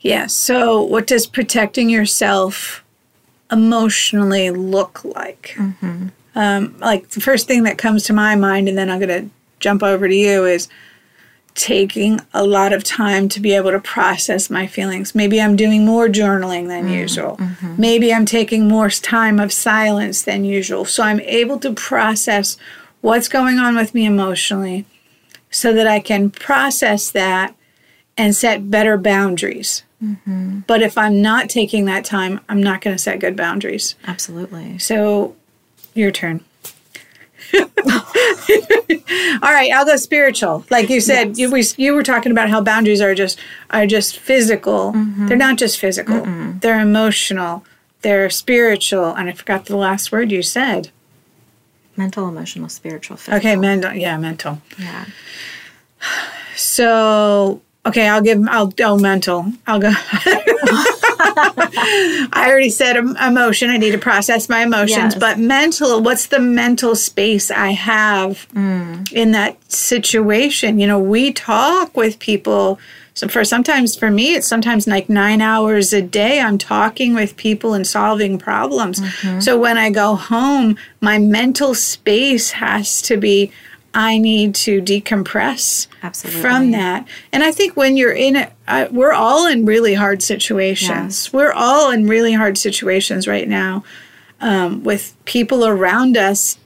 Yeah. 0.00 0.26
So, 0.26 0.82
what 0.82 1.06
does 1.06 1.26
protecting 1.26 1.88
yourself 1.88 2.81
emotionally 3.52 4.50
look 4.50 5.04
like? 5.04 5.54
Mm-hmm. 5.56 6.08
Um, 6.34 6.76
like 6.78 7.10
the 7.10 7.20
first 7.20 7.46
thing 7.46 7.64
that 7.64 7.78
comes 7.78 8.04
to 8.04 8.12
my 8.12 8.34
mind, 8.34 8.68
and 8.68 8.76
then 8.76 8.90
I'm 8.90 8.98
going 8.98 9.26
to 9.26 9.30
jump 9.60 9.82
over 9.82 10.08
to 10.08 10.14
you, 10.14 10.46
is 10.46 10.68
taking 11.54 12.18
a 12.32 12.44
lot 12.44 12.72
of 12.72 12.82
time 12.82 13.28
to 13.28 13.38
be 13.38 13.52
able 13.52 13.70
to 13.70 13.78
process 13.78 14.48
my 14.48 14.66
feelings. 14.66 15.14
Maybe 15.14 15.40
I'm 15.40 15.54
doing 15.54 15.84
more 15.84 16.08
journaling 16.08 16.68
than 16.68 16.84
mm-hmm. 16.84 16.94
usual. 16.94 17.36
Mm-hmm. 17.36 17.74
Maybe 17.78 18.14
I'm 18.14 18.24
taking 18.24 18.66
more 18.66 18.88
time 18.88 19.38
of 19.38 19.52
silence 19.52 20.22
than 20.22 20.44
usual. 20.44 20.86
So 20.86 21.02
I'm 21.02 21.20
able 21.20 21.58
to 21.58 21.74
process 21.74 22.56
what's 23.02 23.28
going 23.28 23.58
on 23.58 23.76
with 23.76 23.94
me 23.94 24.06
emotionally 24.06 24.86
so 25.50 25.74
that 25.74 25.86
I 25.86 26.00
can 26.00 26.30
process 26.30 27.10
that 27.10 27.54
and 28.16 28.34
set 28.34 28.70
better 28.70 28.96
boundaries. 28.96 29.82
Mm-hmm. 30.02 30.60
But 30.66 30.82
if 30.82 30.98
I'm 30.98 31.22
not 31.22 31.48
taking 31.48 31.84
that 31.84 32.04
time, 32.04 32.40
I'm 32.48 32.62
not 32.62 32.80
going 32.80 32.94
to 32.94 33.02
set 33.02 33.20
good 33.20 33.36
boundaries. 33.36 33.94
Absolutely. 34.06 34.78
So, 34.78 35.36
your 35.94 36.10
turn. 36.10 36.44
All 37.54 37.60
right, 39.42 39.70
I'll 39.72 39.84
go 39.84 39.96
spiritual. 39.96 40.64
Like 40.70 40.88
you 40.88 41.00
said, 41.00 41.28
yes. 41.28 41.38
you, 41.38 41.50
we, 41.50 41.64
you 41.76 41.94
were 41.94 42.02
talking 42.02 42.32
about 42.32 42.48
how 42.48 42.60
boundaries 42.60 43.00
are 43.00 43.14
just 43.14 43.38
are 43.70 43.86
just 43.86 44.18
physical. 44.18 44.92
Mm-hmm. 44.92 45.26
They're 45.26 45.36
not 45.36 45.58
just 45.58 45.78
physical. 45.78 46.20
Mm-mm. 46.20 46.60
They're 46.60 46.80
emotional. 46.80 47.64
They're 48.00 48.30
spiritual. 48.30 49.14
And 49.14 49.28
I 49.28 49.32
forgot 49.32 49.66
the 49.66 49.76
last 49.76 50.10
word 50.12 50.32
you 50.32 50.42
said. 50.42 50.90
Mental, 51.96 52.26
emotional, 52.28 52.68
spiritual. 52.68 53.16
Physical. 53.16 53.38
Okay, 53.38 53.56
mental. 53.56 53.92
Yeah, 53.92 54.16
mental. 54.16 54.62
Yeah. 54.78 55.06
So 56.56 57.60
Okay, 57.84 58.08
I'll 58.08 58.22
give. 58.22 58.40
I'll 58.48 58.68
go 58.68 58.96
mental. 58.96 59.52
I'll 59.66 59.80
go. 59.80 59.90
I 62.34 62.46
already 62.48 62.70
said 62.70 62.96
emotion. 62.96 63.70
I 63.70 63.76
need 63.76 63.90
to 63.90 63.98
process 63.98 64.48
my 64.48 64.62
emotions, 64.62 65.14
yes. 65.14 65.18
but 65.18 65.38
mental. 65.38 66.00
What's 66.00 66.26
the 66.26 66.38
mental 66.38 66.94
space 66.94 67.50
I 67.50 67.70
have 67.70 68.46
mm. 68.54 69.12
in 69.12 69.32
that 69.32 69.56
situation? 69.70 70.78
You 70.78 70.86
know, 70.86 70.98
we 70.98 71.32
talk 71.32 71.96
with 71.96 72.20
people. 72.20 72.78
So 73.14 73.26
for 73.26 73.44
sometimes 73.44 73.96
for 73.96 74.10
me, 74.10 74.36
it's 74.36 74.46
sometimes 74.46 74.86
like 74.86 75.08
nine 75.08 75.42
hours 75.42 75.92
a 75.92 76.00
day. 76.00 76.40
I'm 76.40 76.58
talking 76.58 77.14
with 77.14 77.36
people 77.36 77.74
and 77.74 77.86
solving 77.86 78.38
problems. 78.38 79.00
Mm-hmm. 79.00 79.40
So 79.40 79.58
when 79.58 79.76
I 79.76 79.90
go 79.90 80.14
home, 80.14 80.76
my 81.00 81.18
mental 81.18 81.74
space 81.74 82.52
has 82.52 83.02
to 83.02 83.16
be 83.16 83.50
I 83.94 84.18
need 84.18 84.54
to 84.56 84.80
decompress 84.80 85.86
Absolutely. 86.02 86.40
from 86.40 86.70
that. 86.70 87.06
And 87.32 87.42
I 87.42 87.52
think 87.52 87.76
when 87.76 87.96
you're 87.96 88.12
in 88.12 88.36
it, 88.36 88.52
I, 88.66 88.86
we're 88.88 89.12
all 89.12 89.46
in 89.46 89.66
really 89.66 89.94
hard 89.94 90.22
situations. 90.22 90.88
Yes. 90.88 91.32
We're 91.32 91.52
all 91.52 91.90
in 91.90 92.08
really 92.08 92.32
hard 92.32 92.56
situations 92.56 93.28
right 93.28 93.46
now 93.46 93.84
um, 94.40 94.82
with 94.82 95.14
people 95.24 95.66
around 95.66 96.16
us 96.16 96.58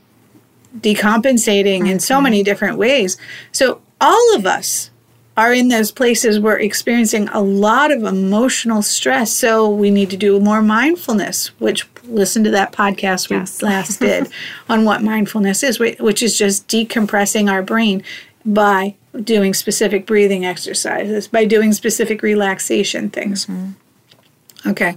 decompensating 0.79 1.81
mm-hmm. 1.81 1.87
in 1.87 2.01
so 2.01 2.21
many 2.21 2.43
different 2.43 2.79
ways. 2.79 3.17
So 3.53 3.81
all 4.01 4.37
of 4.37 4.47
us 4.47 4.91
are 5.37 5.53
in 5.53 5.69
those 5.69 5.93
places 5.93 6.41
we're 6.41 6.59
experiencing 6.59 7.29
a 7.29 7.41
lot 7.41 7.93
of 7.93 8.05
emotional 8.05 8.83
stress. 8.83 9.33
So 9.33 9.69
we 9.69 9.91
need 9.91 10.11
to 10.11 10.17
do 10.17 10.41
more 10.41 10.63
mindfulness, 10.63 11.49
which 11.59 11.87
listen 12.05 12.43
to 12.45 12.51
that 12.51 12.73
podcast 12.73 13.29
we 13.29 13.37
yes. 13.37 13.63
last 13.63 13.99
did 14.01 14.29
on 14.69 14.85
what 14.85 15.03
mindfulness 15.03 15.63
is, 15.63 15.79
which 15.79 16.23
is 16.23 16.39
just 16.39 16.67
decompressing 16.69 17.51
our 17.51 17.63
brain 17.63 18.03
by 18.45 18.95
doing 19.23 19.53
specific 19.53 20.07
breathing 20.07 20.47
exercises, 20.47 21.29
by 21.29 21.45
doing 21.45 21.73
specific 21.73 22.23
relaxation 22.23 23.11
things. 23.11 23.47
Mm-hmm. 23.47 24.71
Okay. 24.71 24.97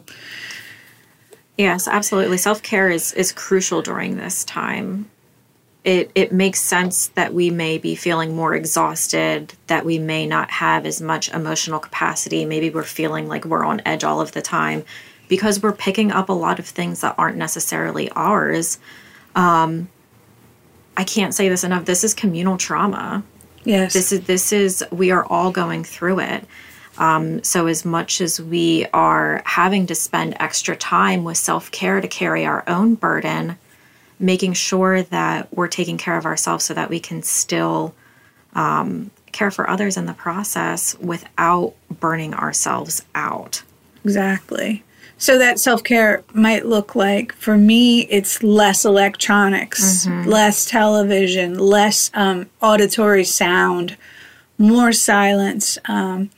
Yes, 1.58 1.88
absolutely. 1.88 2.38
Self 2.38 2.64
care 2.64 2.90
is 2.90 3.12
is 3.14 3.34
crucial 3.34 3.82
during 3.82 4.16
this 4.16 4.46
time 4.46 5.09
it 5.90 6.12
it 6.14 6.32
makes 6.32 6.62
sense 6.62 7.08
that 7.10 7.34
we 7.34 7.50
may 7.50 7.80
be 7.80 7.96
feeling 7.96 8.36
more 8.36 8.54
exhausted, 8.54 9.56
that 9.66 9.86
we 9.86 9.98
may 9.98 10.28
not 10.28 10.52
have 10.52 10.86
as 10.86 11.02
much 11.02 11.30
emotional 11.30 11.80
capacity. 11.80 12.46
Maybe 12.46 12.70
we're 12.70 12.84
feeling 12.84 13.28
like 13.28 13.44
we're 13.44 13.66
on 13.66 13.82
edge 13.88 14.04
all 14.04 14.22
of 14.22 14.34
the 14.34 14.42
time 14.42 14.86
because 15.30 15.64
we're 15.64 15.74
picking 15.74 16.12
up 16.12 16.30
a 16.30 16.34
lot 16.34 16.60
of 16.60 16.68
things 16.68 17.02
that 17.02 17.16
aren't 17.18 17.38
necessarily 17.38 18.08
ours. 18.12 18.78
Um, 19.34 19.90
I 20.96 21.04
can't 21.06 21.34
say 21.34 21.50
this 21.50 21.64
enough. 21.64 21.86
This 21.86 22.04
is 22.04 22.14
communal 22.14 22.58
trauma. 22.58 23.24
Yes. 23.64 23.94
This 23.94 24.12
is 24.12 24.22
this 24.22 24.54
is 24.54 24.86
we 24.92 25.10
are 25.10 25.26
all 25.26 25.52
going 25.52 25.84
through 25.84 26.20
it. 26.20 26.46
Um, 27.00 27.44
so 27.44 27.66
as 27.66 27.84
much 27.84 28.22
as 28.22 28.40
we 28.40 28.86
are 28.94 29.42
having 29.46 29.88
to 29.88 29.96
spend 29.96 30.36
extra 30.40 30.76
time 30.76 31.24
with 31.24 31.38
self 31.38 31.72
care 31.72 32.00
to 32.00 32.08
carry 32.08 32.46
our 32.46 32.64
own 32.68 32.94
burden, 32.94 33.58
making 34.20 34.54
sure 34.54 35.02
that 35.04 35.54
we're 35.56 35.68
taking 35.68 35.98
care 35.98 36.18
of 36.18 36.26
ourselves 36.26 36.66
so 36.66 36.74
that 36.74 36.90
we 36.90 37.00
can 37.00 37.24
still 37.24 37.96
um, 38.54 39.12
care 39.32 39.52
for 39.52 39.70
others 39.70 39.98
in 39.98 40.06
the 40.06 40.14
process 40.14 40.98
without 41.00 41.74
burning 41.90 42.34
ourselves 42.34 43.04
out. 43.16 43.64
Exactly. 44.04 44.84
So 45.18 45.38
that 45.38 45.60
self 45.60 45.84
care 45.84 46.24
might 46.34 46.66
look 46.66 46.96
like 46.96 47.34
for 47.34 47.58
me, 47.58 48.02
it's 48.04 48.42
less 48.42 48.86
electronics, 48.86 50.08
less 50.26 50.66
television, 50.66 51.60
less 51.60 52.10
um, 52.14 52.50
auditory 52.62 53.26
sound, 53.26 53.98
more 54.58 54.94
silence. 54.94 55.78
Um, 55.86 56.30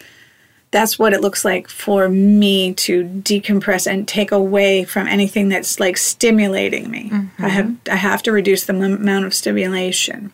that's 0.72 0.98
what 0.98 1.14
it 1.14 1.20
looks 1.22 1.44
like 1.44 1.68
for 1.68 2.08
me 2.08 2.74
to 2.74 3.04
decompress 3.04 3.86
and 3.92 4.08
take 4.08 4.32
away 4.32 4.84
from 4.86 5.06
anything 5.08 5.50
that's 5.50 5.80
like 5.80 5.98
stimulating 5.98 6.90
me. 6.90 7.12
I 7.40 7.50
have 7.50 7.76
I 7.92 7.96
have 7.96 8.24
to 8.24 8.32
reduce 8.32 8.66
the 8.66 8.74
m- 8.74 8.82
amount 8.82 9.26
of 9.26 9.34
stimulation. 9.34 10.32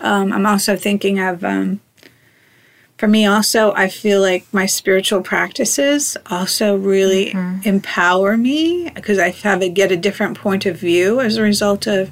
Um, 0.00 0.32
I'm 0.32 0.46
also 0.46 0.76
thinking 0.76 1.18
of 1.20 1.44
um, 1.44 1.80
for 2.96 3.06
me 3.08 3.24
also 3.24 3.72
i 3.72 3.88
feel 3.88 4.20
like 4.20 4.44
my 4.52 4.66
spiritual 4.66 5.22
practices 5.22 6.18
also 6.30 6.76
really 6.76 7.32
empower 7.64 8.36
me 8.36 8.90
because 8.94 9.18
i 9.18 9.30
have 9.30 9.62
a 9.62 9.70
get 9.70 9.90
a 9.90 9.96
different 9.96 10.36
point 10.38 10.66
of 10.66 10.76
view 10.76 11.18
as 11.18 11.38
a 11.38 11.42
result 11.42 11.86
of 11.86 12.10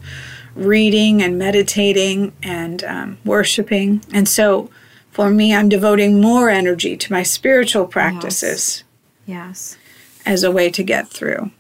reading 0.55 1.23
and 1.23 1.39
meditating 1.39 2.33
and 2.43 2.83
um, 2.85 3.19
worshiping 3.25 4.03
and 4.15 4.27
so 4.27 4.71
for 5.19 5.31
me 5.31 5.53
i'm 5.53 5.69
devoting 5.69 6.21
more 6.21 6.49
energy 6.49 6.97
to 6.97 7.13
my 7.13 7.25
spiritual 7.25 7.87
practices 7.87 8.85
Yes. 9.27 9.77
as 10.25 10.45
a 10.45 10.51
way 10.53 10.71
to 10.71 10.83
get 10.85 11.09
through. 11.09 11.51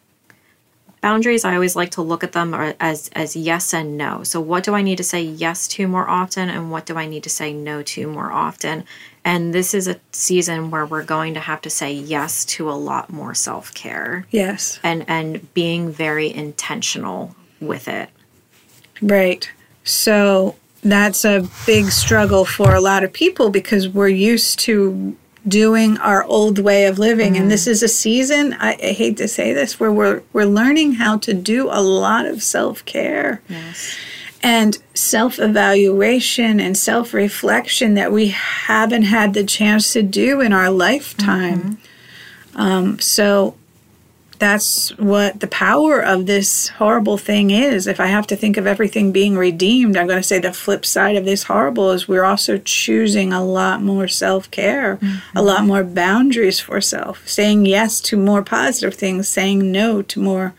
Boundaries 1.00 1.44
i 1.44 1.54
always 1.54 1.74
like 1.74 1.90
to 1.92 2.02
look 2.02 2.22
at 2.22 2.32
them 2.32 2.54
as 2.54 3.08
as 3.14 3.34
yes 3.34 3.74
and 3.74 3.96
no. 3.98 4.22
So 4.22 4.40
what 4.40 4.62
do 4.62 4.74
i 4.74 4.82
need 4.82 4.98
to 4.98 5.04
say 5.04 5.20
yes 5.22 5.66
to 5.74 5.88
more 5.88 6.08
often 6.08 6.48
and 6.48 6.70
what 6.70 6.86
do 6.86 6.94
i 6.96 7.06
need 7.06 7.24
to 7.24 7.30
say 7.30 7.52
no 7.52 7.82
to 7.82 8.06
more 8.06 8.30
often? 8.30 8.84
And 9.24 9.52
this 9.52 9.74
is 9.74 9.88
a 9.88 9.96
season 10.12 10.70
where 10.70 10.86
we're 10.86 11.04
going 11.16 11.34
to 11.34 11.40
have 11.40 11.60
to 11.62 11.70
say 11.70 11.92
yes 11.92 12.44
to 12.54 12.70
a 12.70 12.78
lot 12.90 13.10
more 13.10 13.34
self-care. 13.34 14.26
Yes. 14.30 14.78
And 14.84 15.04
and 15.08 15.52
being 15.52 15.90
very 15.92 16.32
intentional 16.32 17.34
with 17.60 17.88
it. 17.88 18.08
Right. 19.02 19.50
So 19.84 20.54
that's 20.82 21.24
a 21.24 21.48
big 21.66 21.86
struggle 21.86 22.44
for 22.44 22.74
a 22.74 22.80
lot 22.80 23.04
of 23.04 23.12
people 23.12 23.50
because 23.50 23.88
we're 23.88 24.08
used 24.08 24.58
to 24.60 25.16
doing 25.46 25.98
our 25.98 26.24
old 26.24 26.58
way 26.58 26.86
of 26.86 26.98
living. 26.98 27.36
And 27.36 27.50
this 27.50 27.66
is 27.66 27.82
a 27.82 27.88
season 27.88 28.54
I, 28.54 28.74
I 28.74 28.92
hate 28.92 29.16
to 29.16 29.28
say 29.28 29.52
this 29.52 29.80
where 29.80 29.92
we're 29.92 30.22
we're 30.32 30.44
learning 30.44 30.94
how 30.94 31.18
to 31.18 31.34
do 31.34 31.68
a 31.70 31.80
lot 31.80 32.26
of 32.26 32.42
self-care. 32.42 33.40
Yes. 33.48 33.96
And 34.40 34.78
self-evaluation 34.94 36.60
and 36.60 36.76
self-reflection 36.76 37.94
that 37.94 38.12
we 38.12 38.28
haven't 38.28 39.02
had 39.02 39.34
the 39.34 39.42
chance 39.42 39.92
to 39.94 40.02
do 40.02 40.40
in 40.40 40.52
our 40.52 40.70
lifetime. 40.70 41.78
Um, 42.54 43.00
so 43.00 43.56
that's 44.38 44.96
what 44.98 45.40
the 45.40 45.46
power 45.46 46.00
of 46.00 46.26
this 46.26 46.68
horrible 46.68 47.18
thing 47.18 47.50
is. 47.50 47.86
If 47.86 48.00
I 48.00 48.06
have 48.06 48.26
to 48.28 48.36
think 48.36 48.56
of 48.56 48.66
everything 48.66 49.12
being 49.12 49.36
redeemed, 49.36 49.96
I'm 49.96 50.06
going 50.06 50.18
to 50.18 50.26
say 50.26 50.38
the 50.38 50.52
flip 50.52 50.86
side 50.86 51.16
of 51.16 51.24
this 51.24 51.44
horrible 51.44 51.90
is 51.90 52.08
we're 52.08 52.24
also 52.24 52.58
choosing 52.58 53.32
a 53.32 53.44
lot 53.44 53.82
more 53.82 54.08
self 54.08 54.50
care, 54.50 54.98
a 55.34 55.42
lot 55.42 55.58
mm-hmm. 55.58 55.66
more 55.66 55.84
boundaries 55.84 56.60
for 56.60 56.80
self, 56.80 57.28
saying 57.28 57.66
yes 57.66 58.00
to 58.02 58.16
more 58.16 58.42
positive 58.42 58.94
things, 58.94 59.28
saying 59.28 59.70
no 59.72 60.02
to 60.02 60.20
more 60.20 60.54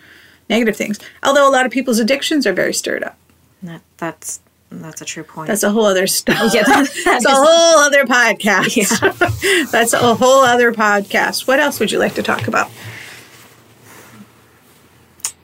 negative 0.49 0.75
things. 0.75 0.99
Although 1.23 1.49
a 1.49 1.51
lot 1.51 1.65
of 1.65 1.71
people's 1.71 1.99
addictions 1.99 2.45
are 2.45 2.53
very 2.53 2.73
stirred 2.73 3.03
up. 3.03 3.17
that, 3.63 3.81
that's 3.97 4.41
that's 4.71 5.01
a 5.01 5.05
true 5.05 5.23
point 5.23 5.47
That's 5.47 5.63
a 5.63 5.71
whole 5.71 5.85
other 5.85 6.05
stuff. 6.05 6.53
Yeah, 6.53 6.63
that- 6.63 6.91
That's 7.03 7.25
a 7.25 7.31
whole 7.31 7.79
other 7.79 8.05
podcast. 8.05 8.75
Yeah. 8.75 9.65
That's 9.71 9.93
a 9.93 10.13
whole 10.15 10.43
other 10.43 10.71
podcast. 10.71 11.47
What 11.47 11.59
else 11.59 11.79
would 11.79 11.91
you 11.91 11.97
like 11.97 12.13
to 12.15 12.23
talk 12.23 12.47
about? 12.47 12.69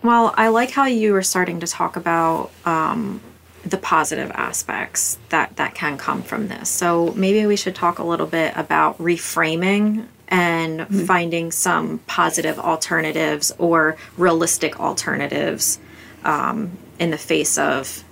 Well, 0.05 0.35
I 0.37 0.49
like 0.49 0.69
how 0.69 0.85
you 0.85 1.13
were 1.13 1.23
starting 1.23 1.61
to 1.61 1.67
talk 1.67 1.95
about 1.95 2.51
um, 2.63 3.21
the 3.63 3.77
positive 3.77 4.29
aspects 4.35 5.17
that 5.29 5.55
that 5.55 5.73
can 5.73 5.97
come 5.97 6.21
from 6.21 6.47
this. 6.47 6.69
So 6.69 7.11
maybe 7.15 7.45
we 7.47 7.55
should 7.55 7.73
talk 7.73 7.97
a 7.97 8.03
little 8.03 8.27
bit 8.27 8.53
about 8.55 8.99
reframing 8.99 10.05
and 10.27 10.87
finding 11.07 11.51
some 11.51 11.99
positive 12.05 12.59
alternatives 12.59 13.51
or 13.57 13.97
realistic 14.15 14.79
alternatives 14.79 15.79
um, 16.23 16.77
in 16.99 17.09
the 17.09 17.17
face 17.17 17.57
of 17.57 18.03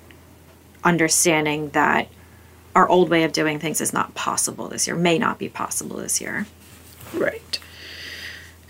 understanding 0.84 1.70
that 1.70 2.08
our 2.76 2.90
old 2.90 3.10
way 3.10 3.24
of 3.24 3.34
doing 3.34 3.60
things 3.60 3.82
is 3.82 3.94
not 3.94 4.16
possible 4.16 4.68
this 4.68 4.88
year, 4.88 4.96
may 4.96 5.20
not 5.20 5.38
be 5.38 5.48
possible 5.48 5.98
this 5.98 6.20
year. 6.20 6.48
Right. 7.14 7.60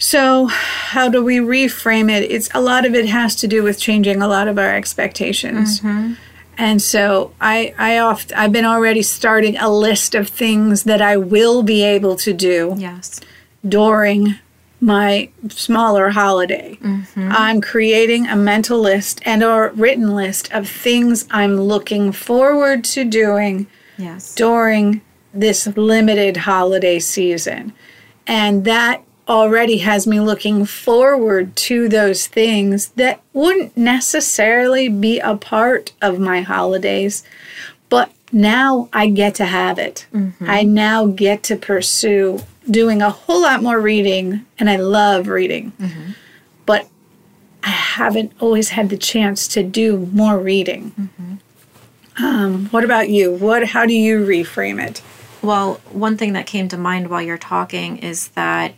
So, 0.04 0.48
how 0.48 1.08
do 1.08 1.24
we 1.24 1.38
reframe 1.38 2.12
it? 2.12 2.30
It's 2.30 2.50
a 2.54 2.60
lot 2.60 2.86
of 2.86 2.94
it 2.94 3.06
has 3.06 3.38
to 3.38 3.48
do 3.48 3.64
with 3.64 3.80
changing 3.80 4.22
a 4.22 4.28
lot 4.28 4.50
of 4.50 4.60
our 4.60 4.76
expectations. 4.76 5.80
Mm-hmm. 5.80 6.16
And 6.58 6.82
so 6.82 7.32
I 7.40 7.74
I 7.78 8.00
oft 8.00 8.34
I've 8.36 8.52
been 8.52 8.66
already 8.66 9.02
starting 9.02 9.56
a 9.56 9.70
list 9.70 10.14
of 10.14 10.28
things 10.28 10.84
that 10.84 11.02
I 11.02 11.16
will 11.16 11.64
be 11.64 11.84
able 11.84 12.18
to 12.18 12.34
do 12.34 12.76
Yes. 12.78 13.22
during 13.66 14.36
my 14.82 15.30
smaller 15.48 16.10
holiday. 16.10 16.78
Mm-hmm. 16.82 17.30
I'm 17.32 17.62
creating 17.62 18.28
a 18.28 18.36
mental 18.36 18.80
list 18.82 19.22
and 19.24 19.42
or 19.42 19.70
written 19.70 20.14
list 20.14 20.52
of 20.52 20.68
things 20.68 21.26
I'm 21.32 21.56
looking 21.56 22.12
forward 22.12 22.84
to 22.96 23.06
doing 23.06 23.68
Yes. 23.98 24.36
during 24.36 25.00
this 25.34 25.66
limited 25.78 26.36
holiday 26.38 27.00
season. 27.00 27.72
And 28.28 28.66
that 28.66 29.02
already 29.28 29.78
has 29.78 30.06
me 30.06 30.20
looking 30.20 30.66
forward 30.66 31.56
to 31.56 31.88
those 31.88 32.28
things 32.28 32.90
that 32.90 33.22
wouldn't 33.32 33.76
necessarily 33.78 34.90
be 34.90 35.20
a 35.20 35.36
part 35.36 35.94
of 36.02 36.20
my 36.20 36.42
holidays, 36.42 37.24
but 37.90 38.12
now 38.32 38.90
I 38.92 39.08
get 39.08 39.36
to 39.36 39.46
have 39.46 39.80
it. 39.80 40.08
Mm-hmm. 40.14 40.50
I 40.50 40.64
now 40.64 41.06
get 41.06 41.44
to 41.44 41.56
pursue 41.56 42.40
doing 42.70 43.02
a 43.02 43.10
whole 43.10 43.42
lot 43.44 43.62
more 43.62 43.80
reading, 43.80 44.46
and 44.58 44.70
I 44.70 44.78
love 44.78 45.28
reading. 45.28 45.72
Mm-hmm. 45.80 46.12
But 46.66 46.88
I 47.64 47.70
haven't 47.70 48.34
always 48.40 48.70
had 48.70 48.90
the 48.90 48.98
chance 48.98 49.48
to 49.50 49.64
do 49.64 50.10
more 50.12 50.40
reading. 50.40 50.92
Mm-hmm. 50.92 52.26
Um, 52.26 52.68
what 52.68 52.84
about 52.84 53.10
you? 53.10 53.34
What? 53.34 53.68
How 53.68 53.86
do 53.86 53.94
you 53.94 54.26
reframe 54.26 54.84
it? 54.84 55.02
Well, 55.42 55.76
one 55.92 56.18
thing 56.18 56.34
that 56.34 56.46
came 56.46 56.70
to 56.70 56.78
mind 56.78 57.10
while 57.10 57.22
you're 57.22 57.38
talking 57.38 57.98
is 57.98 58.30
that 58.30 58.76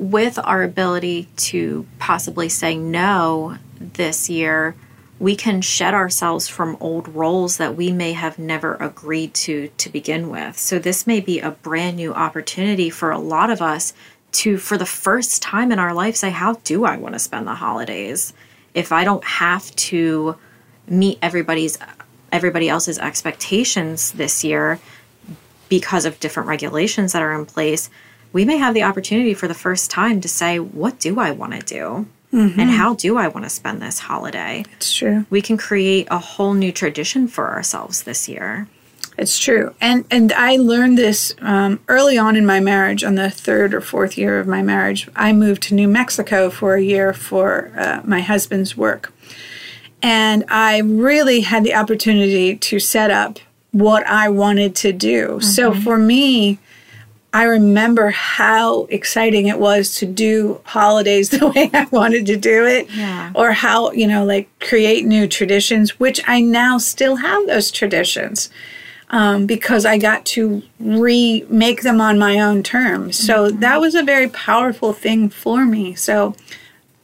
with 0.00 0.38
our 0.42 0.62
ability 0.62 1.28
to 1.36 1.86
possibly 1.98 2.48
say 2.48 2.74
no 2.74 3.58
this 3.78 4.30
year, 4.30 4.74
we 5.18 5.36
can 5.36 5.60
shed 5.60 5.92
ourselves 5.92 6.48
from 6.48 6.78
old 6.80 7.06
roles 7.08 7.58
that 7.58 7.76
we 7.76 7.92
may 7.92 8.14
have 8.14 8.38
never 8.38 8.76
agreed 8.76 9.34
to 9.34 9.68
to 9.76 9.90
begin 9.90 10.30
with. 10.30 10.58
So, 10.58 10.78
this 10.78 11.06
may 11.06 11.20
be 11.20 11.38
a 11.38 11.50
brand 11.50 11.98
new 11.98 12.14
opportunity 12.14 12.88
for 12.88 13.10
a 13.10 13.18
lot 13.18 13.50
of 13.50 13.60
us 13.60 13.92
to, 14.32 14.56
for 14.56 14.78
the 14.78 14.86
first 14.86 15.42
time 15.42 15.70
in 15.70 15.78
our 15.78 15.92
life, 15.92 16.16
say, 16.16 16.30
How 16.30 16.54
do 16.64 16.86
I 16.86 16.96
want 16.96 17.14
to 17.14 17.18
spend 17.18 17.46
the 17.46 17.54
holidays? 17.54 18.32
If 18.72 18.92
I 18.92 19.04
don't 19.04 19.24
have 19.24 19.74
to 19.76 20.36
meet 20.88 21.18
everybody's 21.20 21.76
everybody 22.32 22.70
else's 22.70 22.98
expectations 22.98 24.12
this 24.12 24.42
year 24.44 24.80
because 25.68 26.06
of 26.06 26.18
different 26.20 26.48
regulations 26.48 27.12
that 27.12 27.20
are 27.20 27.38
in 27.38 27.44
place, 27.44 27.90
we 28.32 28.44
may 28.44 28.56
have 28.56 28.74
the 28.74 28.82
opportunity 28.82 29.34
for 29.34 29.48
the 29.48 29.54
first 29.54 29.90
time 29.90 30.20
to 30.20 30.28
say, 30.28 30.58
what 30.58 30.98
do 31.00 31.18
I 31.18 31.30
want 31.30 31.52
to 31.54 31.60
do? 31.60 32.06
And 32.32 32.70
how 32.70 32.94
do 32.94 33.16
I 33.16 33.26
want 33.26 33.44
to 33.44 33.50
spend 33.50 33.82
this 33.82 33.98
holiday? 33.98 34.64
It's 34.76 34.94
true. 34.94 35.26
We 35.30 35.42
can 35.42 35.56
create 35.56 36.06
a 36.12 36.18
whole 36.18 36.54
new 36.54 36.70
tradition 36.70 37.26
for 37.26 37.50
ourselves 37.50 38.04
this 38.04 38.28
year. 38.28 38.68
It's 39.18 39.36
true, 39.38 39.74
and 39.80 40.04
and 40.10 40.32
I 40.32 40.56
learned 40.56 40.96
this 40.96 41.34
um, 41.40 41.80
early 41.88 42.16
on 42.16 42.36
in 42.36 42.46
my 42.46 42.60
marriage. 42.60 43.02
On 43.02 43.16
the 43.16 43.28
third 43.30 43.74
or 43.74 43.80
fourth 43.80 44.16
year 44.16 44.38
of 44.38 44.46
my 44.46 44.62
marriage, 44.62 45.08
I 45.16 45.32
moved 45.32 45.62
to 45.64 45.74
New 45.74 45.88
Mexico 45.88 46.48
for 46.50 46.74
a 46.74 46.80
year 46.80 47.12
for 47.12 47.72
uh, 47.76 48.00
my 48.04 48.20
husband's 48.20 48.76
work, 48.76 49.12
and 50.00 50.44
I 50.48 50.78
really 50.78 51.40
had 51.40 51.64
the 51.64 51.74
opportunity 51.74 52.56
to 52.56 52.78
set 52.78 53.10
up 53.10 53.40
what 53.72 54.06
I 54.06 54.28
wanted 54.28 54.74
to 54.76 54.92
do. 54.92 55.40
So 55.40 55.74
for 55.74 55.98
me, 55.98 56.58
I 57.32 57.44
remember 57.44 58.10
how 58.10 58.84
exciting 58.86 59.46
it 59.46 59.58
was 59.58 59.94
to 59.96 60.06
do 60.06 60.60
holidays 60.64 61.30
the 61.30 61.46
way 61.48 61.70
I 61.72 61.86
wanted 61.90 62.26
to 62.26 62.36
do 62.36 62.66
it. 62.66 62.90
Yeah. 62.90 63.32
Or 63.34 63.52
how, 63.52 63.92
you 63.92 64.06
know, 64.06 64.24
like 64.24 64.48
create 64.60 65.04
new 65.04 65.26
traditions, 65.26 66.00
which 66.00 66.20
I 66.26 66.40
now 66.40 66.78
still 66.78 67.16
have 67.16 67.46
those 67.46 67.70
traditions 67.70 68.50
um, 69.10 69.46
because 69.46 69.84
I 69.84 69.98
got 69.98 70.24
to 70.26 70.62
remake 70.78 71.82
them 71.82 72.00
on 72.00 72.18
my 72.18 72.38
own 72.38 72.62
terms. 72.62 73.18
So 73.18 73.50
that 73.50 73.80
was 73.80 73.94
a 73.94 74.02
very 74.02 74.28
powerful 74.28 74.92
thing 74.92 75.28
for 75.28 75.64
me. 75.64 75.94
So 75.94 76.34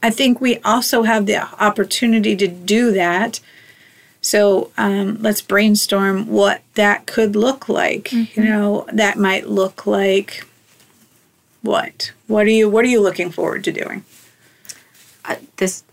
I 0.01 0.09
think 0.09 0.39
we 0.39 0.57
also 0.59 1.03
have 1.03 1.25
the 1.25 1.41
opportunity 1.61 2.35
to 2.35 2.47
do 2.47 2.91
that 2.91 3.39
So 4.27 4.71
um, 4.77 5.19
let's 5.21 5.41
brainstorm 5.41 6.27
what 6.27 6.61
that 6.73 7.05
could 7.05 7.37
look 7.37 7.69
like. 7.69 8.11
You 8.11 8.43
know, 8.43 8.85
that 8.91 9.17
might 9.17 9.47
look 9.47 9.87
like 9.87 10.45
what? 11.61 12.11
What 12.27 12.45
are 12.45 12.49
you 12.49 12.67
What 12.67 12.83
are 12.83 12.89
you 12.89 12.99
looking 12.99 13.31
forward 13.31 13.63
to 13.63 13.71
doing? 13.71 14.03
Uh, 15.23 15.37
this 15.55 15.85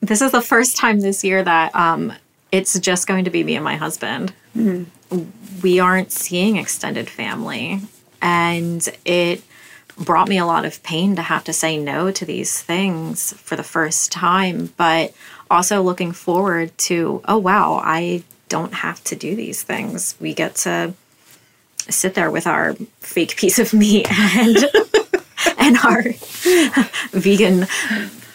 this 0.00 0.20
is 0.20 0.32
the 0.32 0.40
first 0.42 0.76
time 0.76 0.98
this 0.98 1.22
year 1.22 1.44
that 1.44 1.72
um, 1.76 2.12
it's 2.50 2.76
just 2.80 3.06
going 3.06 3.24
to 3.24 3.30
be 3.30 3.44
me 3.44 3.54
and 3.54 3.64
my 3.64 3.76
husband. 3.76 4.32
We 5.62 5.78
aren't 5.78 6.10
seeing 6.10 6.56
extended 6.56 7.08
family, 7.08 7.82
and 8.20 8.88
it 9.04 9.44
brought 9.96 10.28
me 10.28 10.38
a 10.38 10.46
lot 10.46 10.64
of 10.64 10.82
pain 10.82 11.14
to 11.16 11.22
have 11.22 11.44
to 11.44 11.52
say 11.52 11.78
no 11.78 12.10
to 12.10 12.24
these 12.24 12.60
things 12.60 13.32
for 13.34 13.54
the 13.54 13.62
first 13.62 14.10
time. 14.10 14.72
But 14.76 15.14
also 15.52 15.82
looking 15.82 16.12
forward 16.12 16.76
to, 16.78 17.20
oh 17.26 17.38
wow, 17.38 17.80
I 17.84 18.24
don't 18.48 18.72
have 18.72 19.04
to 19.04 19.16
do 19.16 19.36
these 19.36 19.62
things. 19.62 20.16
We 20.18 20.34
get 20.34 20.56
to 20.56 20.94
sit 21.76 22.14
there 22.14 22.30
with 22.30 22.46
our 22.46 22.74
fake 23.00 23.36
piece 23.36 23.58
of 23.58 23.72
meat 23.74 24.10
and 24.36 24.56
and 25.58 25.76
our 25.78 26.02
vegan 27.10 27.66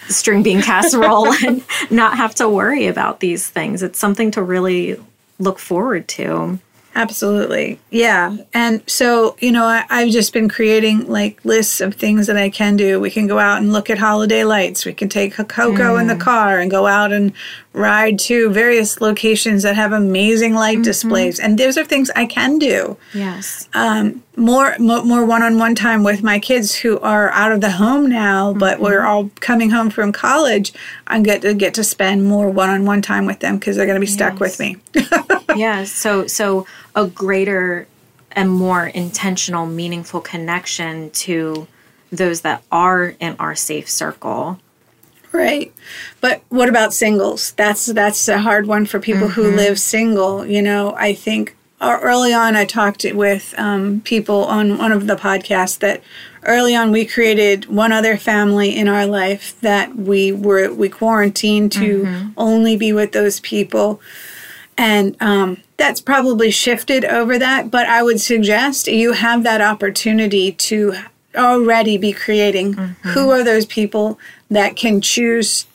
string 0.10 0.44
bean 0.44 0.62
casserole 0.62 1.34
and 1.46 1.64
not 1.90 2.18
have 2.18 2.36
to 2.36 2.48
worry 2.48 2.88
about 2.88 3.20
these 3.20 3.48
things. 3.48 3.82
It's 3.84 4.00
something 4.00 4.32
to 4.32 4.44
really 4.44 4.98
look 5.40 5.60
forward 5.60 6.08
to. 6.10 6.60
Absolutely. 6.98 7.80
Yeah. 7.92 8.38
And 8.56 8.82
so, 8.90 9.38
you 9.40 9.52
know, 9.52 9.66
I, 9.66 9.86
I've 9.88 10.10
just 10.10 10.34
been 10.34 10.50
creating 10.50 11.08
like 11.08 11.46
lists 11.46 11.80
of 11.80 11.94
things 11.94 12.26
that 12.26 12.38
I 12.38 12.50
can 12.50 12.76
do. 12.76 13.00
We 13.00 13.12
can 13.12 13.28
go 13.28 13.38
out 13.38 13.62
and 13.62 13.72
look 13.72 13.92
at 13.92 14.00
holiday 14.00 14.44
lights. 14.44 14.84
We 14.84 14.94
can 14.94 15.08
take 15.08 15.36
Coco 15.36 15.98
in 15.98 16.08
the 16.08 16.16
mm. 16.16 16.22
car 16.22 16.58
and 16.60 16.72
go 16.72 16.88
out 16.88 17.12
and 17.12 17.34
ride 17.78 18.18
to 18.18 18.50
various 18.50 19.00
locations 19.00 19.64
that 19.64 19.76
have 19.76 19.92
amazing 19.94 20.54
light 20.54 20.78
mm-hmm. 20.78 20.84
displays. 20.84 21.40
And 21.40 21.58
those 21.58 21.78
are 21.78 21.86
things 21.86 22.10
I 22.16 22.26
can 22.26 22.58
do. 22.58 22.98
Yes. 23.14 23.70
Um, 23.74 24.24
more, 24.36 24.76
mo- 24.80 25.04
more 25.04 25.26
one-on-one 25.26 25.76
time 25.76 26.04
with 26.04 26.24
my 26.24 26.40
kids 26.40 26.76
who 26.76 27.00
are 27.00 27.30
out 27.32 27.52
of 27.52 27.62
the 27.62 27.72
home 27.72 28.10
now, 28.10 28.54
but 28.54 28.76
mm-hmm. 28.76 28.84
we're 28.84 29.06
all 29.06 29.30
coming 29.40 29.70
home 29.70 29.90
from 29.90 30.12
college. 30.12 30.74
i'm 31.08 31.24
get 31.24 31.42
to 31.44 31.54
get 31.54 31.74
to 31.76 31.84
spend 31.84 32.26
more 32.26 32.50
one-on-one 32.50 33.02
time 33.02 33.26
with 33.26 33.40
them 33.40 33.58
because 33.58 33.76
they're 33.76 33.86
going 33.86 33.96
to 33.96 34.02
be 34.02 34.08
stuck 34.08 34.40
with 34.40 34.60
me. 34.60 34.78
yeah 35.56 35.84
so 35.84 36.28
so 36.28 36.66
a 36.96 37.08
greater 37.08 37.88
and 38.32 38.50
more 38.50 38.88
intentional 38.88 39.66
meaningful 39.66 40.22
connection 40.22 41.10
to 41.12 41.68
those 42.12 42.42
that 42.42 42.64
are 42.72 43.16
in 43.20 43.36
our 43.40 43.56
safe 43.56 43.90
circle 43.90 44.60
Right. 45.38 45.72
But 46.20 46.42
what 46.50 46.68
about 46.68 46.96
singles? 46.96 47.52
That's 47.52 47.86
that's 47.86 48.28
a 48.28 48.40
hard 48.40 48.66
one 48.66 48.88
for 48.88 49.00
people 49.00 49.28
who 49.28 49.52
live 49.52 49.80
single. 49.80 50.44
You 50.44 50.64
know, 50.64 50.96
I 50.98 51.14
think 51.14 51.56
uh, 51.80 52.00
early 52.02 52.34
on 52.34 52.56
I 52.56 52.66
talked 52.66 53.06
with 53.14 53.54
um, 53.56 54.02
people 54.02 54.46
on 54.46 54.80
one 54.80 54.92
of 54.92 55.06
the 55.06 55.16
podcasts 55.16 55.78
that 55.80 56.02
early 56.42 56.76
on 56.76 56.92
we 56.92 57.06
created 57.06 57.66
one 57.66 57.92
other 57.92 58.18
family 58.18 58.76
in 58.76 58.88
our 58.88 59.06
life 59.06 59.60
that 59.62 59.96
we 59.96 60.32
were 60.32 60.74
we 60.74 60.90
quarantined 60.90 61.72
to 61.74 62.32
only 62.36 62.76
be 62.76 62.92
with 62.92 63.12
those 63.12 63.40
people. 63.42 64.02
And 64.76 65.16
um, 65.22 65.58
that's 65.78 66.02
probably 66.02 66.50
shifted 66.50 67.06
over 67.06 67.38
that, 67.38 67.70
but 67.70 67.88
I 67.88 68.02
would 68.02 68.20
suggest 68.20 68.88
you 68.88 69.14
have 69.14 69.44
that 69.44 69.62
opportunity 69.62 70.52
to 70.52 70.96
already 71.38 71.98
be 71.98 72.12
creating. 72.14 72.74
Who 72.74 73.30
are 73.30 73.44
those 73.44 73.66
people 73.66 74.20
that 74.50 74.76
can 74.76 75.02
choose 75.02 75.66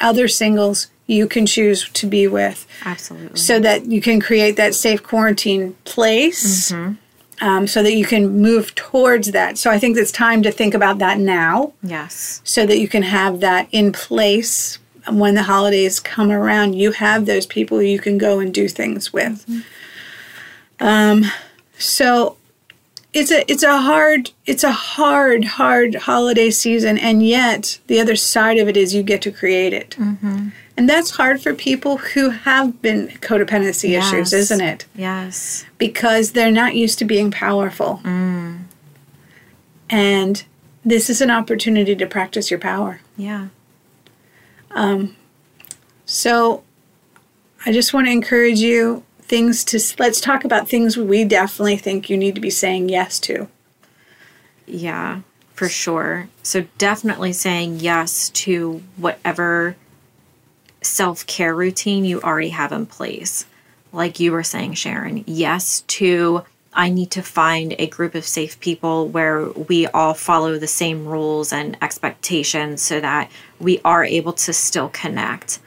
other 0.00 0.28
singles 0.28 0.88
you 1.06 1.26
can 1.26 1.46
choose 1.46 1.88
to 1.90 2.06
be 2.06 2.26
with? 2.26 2.66
Absolutely. 2.84 3.38
So 3.38 3.60
that 3.60 3.86
you 3.86 4.00
can 4.00 4.20
create 4.20 4.56
that 4.56 4.74
safe 4.74 5.02
quarantine 5.02 5.74
place 5.84 6.72
um, 7.40 7.66
so 7.66 7.82
that 7.82 7.94
you 7.94 8.04
can 8.04 8.40
move 8.40 8.74
towards 8.74 9.32
that. 9.32 9.58
So 9.58 9.70
I 9.70 9.78
think 9.78 9.96
it's 9.96 10.12
time 10.12 10.42
to 10.42 10.52
think 10.52 10.74
about 10.74 10.98
that 10.98 11.18
now. 11.18 11.72
Yes. 11.82 12.40
So 12.44 12.66
that 12.66 12.78
you 12.78 12.88
can 12.88 13.02
have 13.02 13.40
that 13.40 13.68
in 13.72 13.92
place. 13.92 14.78
When 15.10 15.34
the 15.34 15.42
holidays 15.42 15.98
come 15.98 16.30
around. 16.30 16.74
You 16.74 16.92
have 16.92 17.26
those 17.26 17.44
people 17.44 17.82
you 17.82 17.98
can 17.98 18.18
go 18.18 18.38
and 18.38 18.54
do 18.54 18.68
things 18.68 19.12
with. 19.12 19.44
Um, 20.78 21.24
so 21.76 22.36
it's 23.12 23.30
a 23.30 23.50
it's 23.50 23.62
a 23.62 23.76
hard 23.82 24.30
it's 24.46 24.64
a 24.64 24.72
hard 24.72 25.44
hard 25.44 25.94
holiday 25.94 26.50
season, 26.50 26.96
and 26.98 27.24
yet 27.26 27.78
the 27.86 28.00
other 28.00 28.16
side 28.16 28.58
of 28.58 28.68
it 28.68 28.76
is 28.76 28.94
you 28.94 29.02
get 29.02 29.20
to 29.22 29.30
create 29.30 29.72
it. 29.72 29.96
And 30.74 30.88
that's 30.88 31.10
hard 31.10 31.42
for 31.42 31.52
people 31.52 31.98
who 31.98 32.30
have 32.30 32.80
been 32.80 33.08
codependency 33.20 33.98
issues, 33.98 34.32
isn't 34.32 34.60
it? 34.62 34.86
yes 34.94 35.66
because 35.78 36.32
they're 36.32 36.50
not 36.50 36.74
used 36.74 36.98
to 37.00 37.04
being 37.04 37.30
powerful. 37.30 38.00
And 39.90 40.42
this 40.84 41.10
is 41.10 41.20
an 41.20 41.30
opportunity 41.30 41.94
to 41.94 42.06
practice 42.06 42.50
your 42.50 42.58
power. 42.60 43.00
yeah 43.16 43.48
um, 44.70 45.14
So 46.06 46.64
I 47.66 47.72
just 47.72 47.92
want 47.92 48.06
to 48.06 48.10
encourage 48.10 48.58
you 48.60 49.04
things 49.32 49.64
to 49.64 49.80
let's 49.98 50.20
talk 50.20 50.44
about 50.44 50.68
things 50.68 50.98
we 50.98 51.24
definitely 51.24 51.78
think 51.78 52.10
you 52.10 52.18
need 52.18 52.34
to 52.34 52.40
be 52.42 52.50
saying 52.50 52.90
yes 52.90 53.18
to. 53.18 53.48
Yeah, 54.66 55.22
for 55.54 55.70
sure. 55.70 56.28
So 56.42 56.66
definitely 56.76 57.32
saying 57.32 57.80
yes 57.80 58.28
to 58.28 58.82
whatever 58.98 59.74
self 60.82 61.26
care 61.26 61.54
routine 61.54 62.04
you 62.04 62.20
already 62.20 62.50
have 62.50 62.72
in 62.72 62.84
place. 62.84 63.46
Like 63.90 64.20
you 64.20 64.32
were 64.32 64.42
saying, 64.42 64.74
Sharon, 64.74 65.24
yes 65.26 65.80
to 65.96 66.42
I 66.74 66.90
need 66.90 67.10
to 67.12 67.22
find 67.22 67.74
a 67.78 67.86
group 67.86 68.14
of 68.14 68.26
safe 68.26 68.60
people 68.60 69.08
where 69.08 69.48
we 69.48 69.86
all 69.86 70.12
follow 70.12 70.58
the 70.58 70.66
same 70.66 71.06
rules 71.06 71.54
and 71.54 71.78
expectations 71.80 72.82
so 72.82 73.00
that 73.00 73.30
we 73.58 73.80
are 73.82 74.04
able 74.04 74.34
to 74.34 74.52
still 74.52 74.90
connect. 74.90 75.58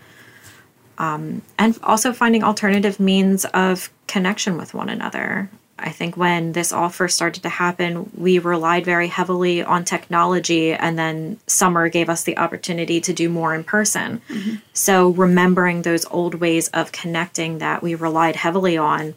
Um, 0.98 1.42
and 1.58 1.78
also 1.84 2.14
finding 2.14 2.44
alternative 2.44 3.00
means 3.00 3.46
of 3.46 3.90
connection 4.08 4.58
with 4.58 4.74
one 4.74 4.90
another. 4.90 5.50
I 5.78 5.90
think 5.90 6.16
when 6.16 6.54
this 6.54 6.72
all 6.72 6.88
first 6.88 7.16
started 7.16 7.44
to 7.44 7.50
happen, 7.50 8.10
we 8.16 8.40
relied 8.40 8.86
very 8.86 9.10
heavily 9.10 9.62
on 9.62 9.84
technology, 9.84 10.72
and 10.72 10.98
then 10.98 11.38
summer 11.48 11.90
gave 11.90 12.10
us 12.10 12.24
the 12.24 12.38
opportunity 12.38 13.02
to 13.02 13.12
do 13.12 13.28
more 13.28 13.54
in 13.54 13.66
person. 13.66 14.22
So, 14.74 15.10
remembering 15.10 15.82
those 15.82 16.06
old 16.06 16.36
ways 16.36 16.70
of 16.70 16.94
connecting 16.94 17.58
that 17.58 17.84
we 17.84 17.94
relied 17.94 18.38
heavily 18.38 18.78
on 18.78 19.16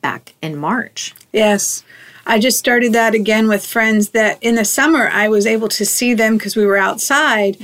back 0.00 0.32
in 0.40 0.56
March. 0.56 1.14
Yes. 1.32 1.84
I 2.26 2.38
just 2.38 2.58
started 2.58 2.92
that 2.92 3.14
again 3.14 3.48
with 3.48 3.66
friends 3.66 4.10
that 4.10 4.42
in 4.42 4.54
the 4.54 4.64
summer 4.64 5.08
I 5.08 5.28
was 5.28 5.46
able 5.46 5.68
to 5.68 5.84
see 5.84 6.14
them 6.14 6.36
because 6.36 6.54
we 6.54 6.64
were 6.64 6.76
outside, 6.76 7.56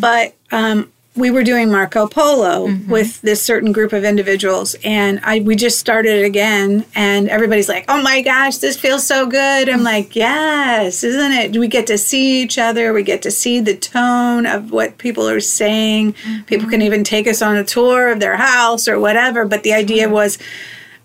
but 0.00 0.34
um, 0.52 0.92
we 1.16 1.30
were 1.30 1.42
doing 1.42 1.70
Marco 1.70 2.06
Polo 2.06 2.68
mm-hmm. 2.68 2.90
with 2.90 3.20
this 3.22 3.42
certain 3.42 3.72
group 3.72 3.92
of 3.92 4.04
individuals, 4.04 4.76
and 4.84 5.18
I 5.22 5.40
we 5.40 5.56
just 5.56 5.78
started 5.78 6.20
it 6.20 6.24
again, 6.24 6.84
and 6.94 7.28
everybody's 7.28 7.68
like, 7.68 7.86
"Oh 7.88 8.02
my 8.02 8.20
gosh, 8.20 8.58
this 8.58 8.76
feels 8.76 9.06
so 9.06 9.26
good!" 9.26 9.68
I'm 9.68 9.82
like, 9.82 10.14
"Yes, 10.14 11.02
isn't 11.02 11.32
it? 11.32 11.56
We 11.56 11.68
get 11.68 11.86
to 11.88 11.98
see 11.98 12.42
each 12.42 12.58
other, 12.58 12.92
we 12.92 13.02
get 13.02 13.22
to 13.22 13.30
see 13.30 13.60
the 13.60 13.76
tone 13.76 14.46
of 14.46 14.70
what 14.70 14.98
people 14.98 15.28
are 15.28 15.40
saying. 15.40 16.12
Mm-hmm. 16.12 16.42
People 16.42 16.68
can 16.68 16.82
even 16.82 17.02
take 17.02 17.26
us 17.26 17.40
on 17.40 17.56
a 17.56 17.64
tour 17.64 18.08
of 18.08 18.20
their 18.20 18.36
house 18.36 18.86
or 18.86 19.00
whatever." 19.00 19.44
But 19.44 19.62
the 19.62 19.72
idea 19.72 20.08
was 20.08 20.38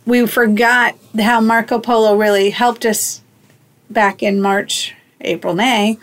we 0.06 0.28
forgot 0.28 0.95
how 1.19 1.39
Marco 1.41 1.80
Polo 1.80 2.15
really 2.15 2.50
helped 2.50 2.86
us 2.86 3.21
back 3.89 4.24
in 4.24 4.41
March, 4.41 4.93
April, 5.24 5.54
May. 5.54 5.98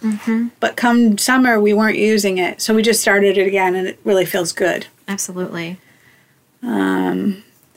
But 0.60 0.76
come 0.76 1.18
summer, 1.18 1.60
we 1.60 1.72
weren't 1.72 1.98
using 1.98 2.38
it. 2.38 2.60
So 2.60 2.74
we 2.74 2.82
just 2.82 3.00
started 3.00 3.38
it 3.38 3.46
again, 3.46 3.74
and 3.74 3.88
it 3.88 3.98
really 4.04 4.26
feels 4.26 4.52
good. 4.52 4.86
Absolutely. 5.06 5.78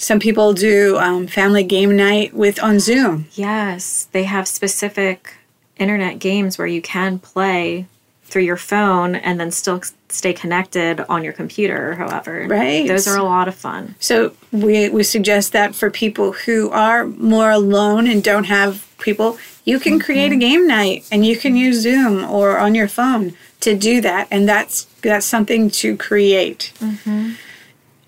Some 0.02 0.20
people 0.20 0.54
do 0.54 0.98
um, 0.98 1.28
family 1.28 1.64
game 1.64 1.96
night 1.96 2.34
with 2.34 2.62
on 2.64 2.80
Zoom. 2.80 3.28
Yes, 3.34 4.08
they 4.12 4.24
have 4.24 4.48
specific 4.48 5.36
internet 5.78 6.18
games 6.18 6.58
where 6.58 6.66
you 6.66 6.82
can 6.82 7.20
play 7.20 7.86
through 8.24 8.42
your 8.42 8.58
phone 8.58 9.14
and 9.14 9.40
then 9.40 9.52
still 9.52 9.80
stay 10.10 10.34
connected 10.34 11.02
on 11.02 11.24
your 11.24 11.34
computer, 11.34 11.94
however. 11.96 12.48
Right. 12.50 12.88
Those 12.88 13.08
are 13.08 13.18
a 13.18 13.24
lot 13.24 13.48
of 13.48 13.54
fun. 13.54 13.94
So 14.00 14.34
we, 14.52 14.90
we 14.90 15.04
suggest 15.04 15.52
that 15.52 15.76
for 15.76 15.92
people 15.92 16.32
who 16.32 16.72
are 16.72 17.06
more 17.06 17.52
alone 17.52 18.08
and 18.08 18.24
don't 18.24 18.46
have 18.46 18.88
people, 19.02 19.38
you 19.66 19.80
can 19.80 20.00
create 20.00 20.32
a 20.32 20.36
game 20.38 20.68
night 20.68 21.06
and 21.12 21.26
you 21.26 21.36
can 21.38 21.56
use 21.56 21.82
Zoom 21.82 22.24
or 22.24 22.58
on 22.58 22.76
your 22.76 22.88
phone 22.88 23.34
to 23.62 23.76
do 23.76 24.02
that, 24.02 24.28
and 24.32 24.48
that's 24.48 24.86
that's 25.02 25.26
something 25.26 25.70
to 25.70 25.98
create. 25.98 26.74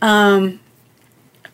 Um, 0.02 0.60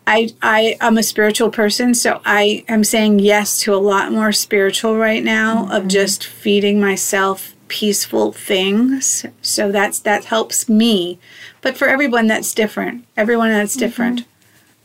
I 0.06 0.30
I 0.42 0.76
am 0.80 0.98
a 0.98 1.02
spiritual 1.02 1.50
person, 1.50 1.94
so 1.94 2.20
I 2.24 2.64
am 2.68 2.82
saying 2.84 3.18
yes 3.20 3.60
to 3.60 3.74
a 3.74 3.76
lot 3.76 4.12
more 4.12 4.32
spiritual 4.32 4.96
right 4.96 5.22
now 5.22 5.68
of 5.70 5.86
just 5.88 6.24
feeding 6.26 6.80
myself 6.80 7.54
peaceful 7.68 8.32
things. 8.32 9.24
So 9.42 9.70
that's 9.70 10.00
that 10.00 10.24
helps 10.24 10.68
me. 10.68 11.18
But 11.60 11.76
for 11.76 11.86
everyone 11.86 12.26
that's 12.26 12.52
different. 12.54 13.04
Everyone 13.16 13.50
that's 13.50 13.76
different. 13.76 14.24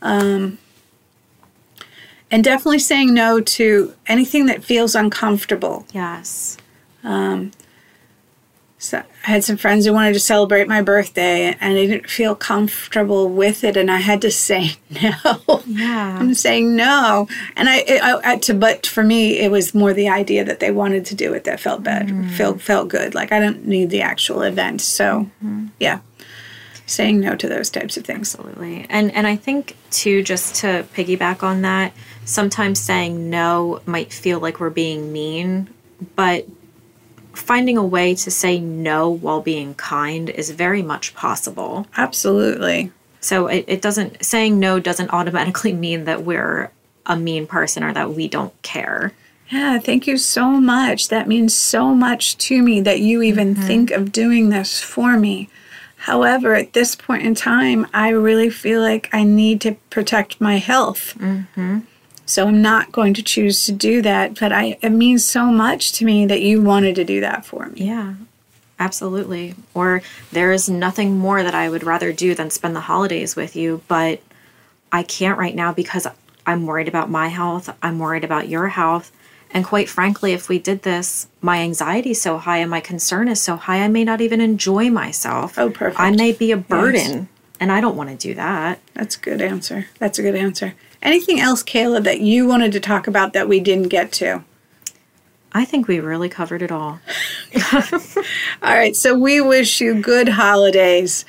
Um 0.00 0.58
and 2.30 2.42
definitely 2.42 2.78
saying 2.78 3.14
no 3.14 3.40
to 3.40 3.94
anything 4.06 4.46
that 4.46 4.64
feels 4.64 4.94
uncomfortable. 4.94 5.86
Yes. 5.92 6.56
Um, 7.04 7.52
so 8.78 8.98
I 9.26 9.30
had 9.30 9.42
some 9.42 9.56
friends 9.56 9.86
who 9.86 9.92
wanted 9.92 10.12
to 10.12 10.20
celebrate 10.20 10.68
my 10.68 10.82
birthday 10.82 11.56
and 11.60 11.72
I 11.72 11.74
didn't 11.74 12.10
feel 12.10 12.34
comfortable 12.34 13.28
with 13.28 13.64
it 13.64 13.76
and 13.76 13.90
I 13.90 13.98
had 13.98 14.20
to 14.22 14.30
say 14.30 14.72
no. 14.90 15.62
Yeah. 15.66 16.18
I'm 16.20 16.34
saying 16.34 16.76
no. 16.76 17.26
And 17.56 17.68
I, 17.68 17.84
I, 17.88 18.20
I 18.32 18.36
to 18.38 18.54
but 18.54 18.86
for 18.86 19.02
me 19.02 19.38
it 19.38 19.50
was 19.50 19.74
more 19.74 19.92
the 19.92 20.08
idea 20.08 20.44
that 20.44 20.60
they 20.60 20.70
wanted 20.70 21.06
to 21.06 21.14
do 21.14 21.32
it 21.32 21.44
that 21.44 21.58
felt 21.58 21.82
bad, 21.82 22.08
mm. 22.08 22.30
felt 22.32 22.60
felt 22.60 22.88
good. 22.88 23.14
Like 23.14 23.32
I 23.32 23.40
don't 23.40 23.66
need 23.66 23.90
the 23.90 24.02
actual 24.02 24.42
event. 24.42 24.82
So, 24.82 25.30
mm-hmm. 25.42 25.66
yeah. 25.80 26.00
Saying 26.88 27.18
no 27.18 27.34
to 27.34 27.48
those 27.48 27.68
types 27.68 27.96
of 27.96 28.04
things. 28.04 28.32
Absolutely. 28.36 28.86
And 28.88 29.10
and 29.12 29.26
I 29.26 29.34
think 29.34 29.76
too 29.90 30.22
just 30.22 30.56
to 30.56 30.86
piggyback 30.94 31.42
on 31.42 31.62
that, 31.62 31.92
sometimes 32.26 32.78
saying 32.78 33.30
no 33.30 33.80
might 33.86 34.12
feel 34.12 34.38
like 34.38 34.60
we're 34.60 34.68
being 34.68 35.12
mean, 35.12 35.70
but 36.14 36.46
finding 37.32 37.78
a 37.78 37.84
way 37.84 38.14
to 38.14 38.30
say 38.30 38.60
no 38.60 39.08
while 39.08 39.40
being 39.40 39.74
kind 39.74 40.28
is 40.28 40.50
very 40.50 40.82
much 40.82 41.14
possible. 41.14 41.86
Absolutely. 41.96 42.92
So 43.20 43.46
it, 43.46 43.64
it 43.68 43.82
doesn't 43.82 44.24
saying 44.24 44.58
no 44.60 44.78
doesn't 44.78 45.10
automatically 45.10 45.72
mean 45.86 46.04
that 46.04 46.24
we're 46.24 46.70
a 47.06 47.16
mean 47.16 47.46
person 47.46 47.82
or 47.82 47.92
that 47.94 48.12
we 48.12 48.28
don't 48.28 48.60
care. 48.62 49.12
Yeah, 49.48 49.78
thank 49.78 50.08
you 50.08 50.18
so 50.18 50.60
much. 50.60 51.08
That 51.08 51.28
means 51.28 51.54
so 51.54 51.94
much 51.94 52.36
to 52.38 52.60
me 52.60 52.80
that 52.80 53.00
you 53.00 53.22
even 53.22 53.54
mm-hmm. 53.54 53.66
think 53.66 53.90
of 53.92 54.10
doing 54.10 54.48
this 54.48 54.80
for 54.80 55.16
me. 55.16 55.48
However, 55.98 56.54
at 56.54 56.72
this 56.72 56.96
point 56.96 57.22
in 57.22 57.36
time, 57.36 57.86
I 57.94 58.08
really 58.08 58.50
feel 58.50 58.80
like 58.80 59.08
I 59.12 59.22
need 59.22 59.60
to 59.62 59.76
protect 59.90 60.40
my 60.40 60.56
health. 60.58 61.14
Mm-hmm. 61.18 61.80
So 62.26 62.48
I'm 62.48 62.60
not 62.60 62.92
going 62.92 63.14
to 63.14 63.22
choose 63.22 63.64
to 63.66 63.72
do 63.72 64.02
that. 64.02 64.38
But 64.38 64.52
I, 64.52 64.76
it 64.82 64.90
means 64.90 65.24
so 65.24 65.46
much 65.46 65.92
to 65.92 66.04
me 66.04 66.26
that 66.26 66.42
you 66.42 66.60
wanted 66.60 66.96
to 66.96 67.04
do 67.04 67.20
that 67.20 67.46
for 67.46 67.66
me. 67.68 67.86
Yeah. 67.86 68.14
Absolutely. 68.78 69.54
Or 69.72 70.02
there 70.32 70.52
is 70.52 70.68
nothing 70.68 71.16
more 71.16 71.42
that 71.42 71.54
I 71.54 71.70
would 71.70 71.82
rather 71.82 72.12
do 72.12 72.34
than 72.34 72.50
spend 72.50 72.76
the 72.76 72.80
holidays 72.80 73.34
with 73.34 73.56
you, 73.56 73.80
but 73.88 74.20
I 74.92 75.02
can't 75.02 75.38
right 75.38 75.54
now 75.54 75.72
because 75.72 76.06
I'm 76.46 76.66
worried 76.66 76.88
about 76.88 77.08
my 77.10 77.28
health. 77.28 77.74
I'm 77.82 77.98
worried 77.98 78.24
about 78.24 78.48
your 78.48 78.68
health. 78.68 79.12
And 79.50 79.64
quite 79.64 79.88
frankly, 79.88 80.32
if 80.32 80.48
we 80.48 80.58
did 80.58 80.82
this, 80.82 81.28
my 81.40 81.58
anxiety 81.60 82.10
is 82.10 82.20
so 82.20 82.36
high 82.36 82.58
and 82.58 82.70
my 82.70 82.80
concern 82.80 83.28
is 83.28 83.40
so 83.40 83.56
high, 83.56 83.82
I 83.82 83.88
may 83.88 84.04
not 84.04 84.20
even 84.20 84.40
enjoy 84.40 84.90
myself. 84.90 85.58
Oh, 85.58 85.70
perfect. 85.70 86.00
I 86.00 86.10
may 86.10 86.32
be 86.32 86.52
a 86.52 86.56
burden, 86.56 87.28
and 87.58 87.72
I 87.72 87.80
don't 87.80 87.96
want 87.96 88.10
to 88.10 88.16
do 88.16 88.34
that. 88.34 88.80
That's 88.92 89.16
a 89.16 89.20
good 89.20 89.40
answer. 89.40 89.86
That's 89.98 90.18
a 90.18 90.22
good 90.22 90.34
answer. 90.34 90.74
Anything 91.02 91.40
else, 91.40 91.62
Kayla, 91.62 92.02
that 92.04 92.20
you 92.20 92.46
wanted 92.46 92.72
to 92.72 92.80
talk 92.80 93.06
about 93.06 93.32
that 93.32 93.48
we 93.48 93.60
didn't 93.60 93.88
get 93.88 94.12
to? 94.12 94.44
I 95.52 95.64
think 95.64 95.88
we 95.88 96.00
really 96.00 96.28
covered 96.28 96.62
it 96.62 96.70
all. 96.70 97.00
All 98.62 98.74
right, 98.74 98.94
so 98.94 99.18
we 99.18 99.40
wish 99.40 99.80
you 99.80 100.00
good 100.00 100.28
holidays 100.28 101.24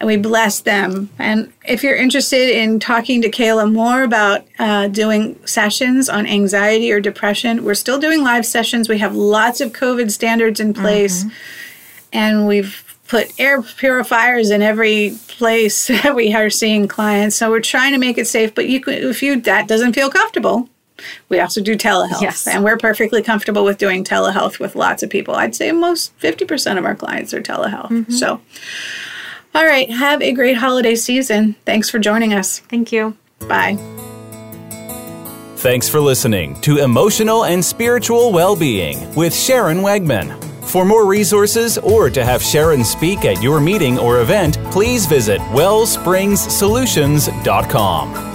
and 0.00 0.06
we 0.06 0.16
bless 0.16 0.60
them. 0.60 1.10
And 1.18 1.52
if 1.66 1.82
you're 1.82 1.94
interested 1.94 2.50
in 2.50 2.80
talking 2.80 3.20
to 3.22 3.30
Kayla 3.30 3.70
more 3.70 4.02
about 4.02 4.46
uh, 4.58 4.88
doing 4.88 5.38
sessions 5.46 6.08
on 6.08 6.26
anxiety 6.26 6.90
or 6.90 7.00
depression, 7.00 7.64
we're 7.64 7.74
still 7.74 7.98
doing 7.98 8.22
live 8.22 8.46
sessions. 8.46 8.88
We 8.88 8.98
have 8.98 9.14
lots 9.14 9.60
of 9.60 9.72
COVID 9.72 10.10
standards 10.10 10.58
in 10.58 10.72
place, 10.72 11.26
and 12.12 12.46
we've 12.46 12.89
put 13.10 13.32
air 13.40 13.60
purifiers 13.60 14.50
in 14.50 14.62
every 14.62 15.16
place 15.26 15.86
that 15.88 16.14
we 16.14 16.32
are 16.32 16.48
seeing 16.48 16.86
clients. 16.86 17.34
So 17.36 17.50
we're 17.50 17.60
trying 17.60 17.92
to 17.92 17.98
make 17.98 18.16
it 18.18 18.28
safe. 18.28 18.54
But 18.54 18.68
you, 18.68 18.80
could, 18.80 19.02
if 19.02 19.20
you 19.22 19.40
that 19.40 19.66
doesn't 19.66 19.94
feel 19.94 20.08
comfortable, 20.08 20.68
we 21.28 21.40
also 21.40 21.60
do 21.60 21.76
telehealth, 21.76 22.20
Yes. 22.20 22.46
and 22.46 22.62
we're 22.62 22.76
perfectly 22.76 23.22
comfortable 23.22 23.64
with 23.64 23.78
doing 23.78 24.04
telehealth 24.04 24.58
with 24.60 24.76
lots 24.76 25.02
of 25.02 25.10
people. 25.10 25.34
I'd 25.34 25.54
say 25.56 25.72
most 25.72 26.16
50% 26.20 26.78
of 26.78 26.84
our 26.84 26.94
clients 26.94 27.34
are 27.34 27.42
telehealth. 27.42 27.88
Mm-hmm. 27.88 28.12
So, 28.12 28.40
all 29.54 29.64
right, 29.64 29.90
have 29.90 30.22
a 30.22 30.32
great 30.32 30.58
holiday 30.58 30.94
season. 30.94 31.56
Thanks 31.64 31.90
for 31.90 31.98
joining 31.98 32.32
us. 32.34 32.60
Thank 32.60 32.92
you. 32.92 33.16
Bye. 33.48 33.76
Thanks 35.56 35.88
for 35.88 36.00
listening 36.00 36.60
to 36.60 36.78
Emotional 36.78 37.44
and 37.44 37.64
Spiritual 37.64 38.30
Well-Being 38.30 39.14
with 39.14 39.34
Sharon 39.34 39.78
Wegman. 39.78 40.49
For 40.70 40.84
more 40.84 41.04
resources 41.04 41.78
or 41.78 42.10
to 42.10 42.24
have 42.24 42.40
Sharon 42.40 42.84
speak 42.84 43.24
at 43.24 43.42
your 43.42 43.60
meeting 43.60 43.98
or 43.98 44.20
event, 44.20 44.56
please 44.70 45.04
visit 45.04 45.40
wellspringssolutions.com. 45.50 48.29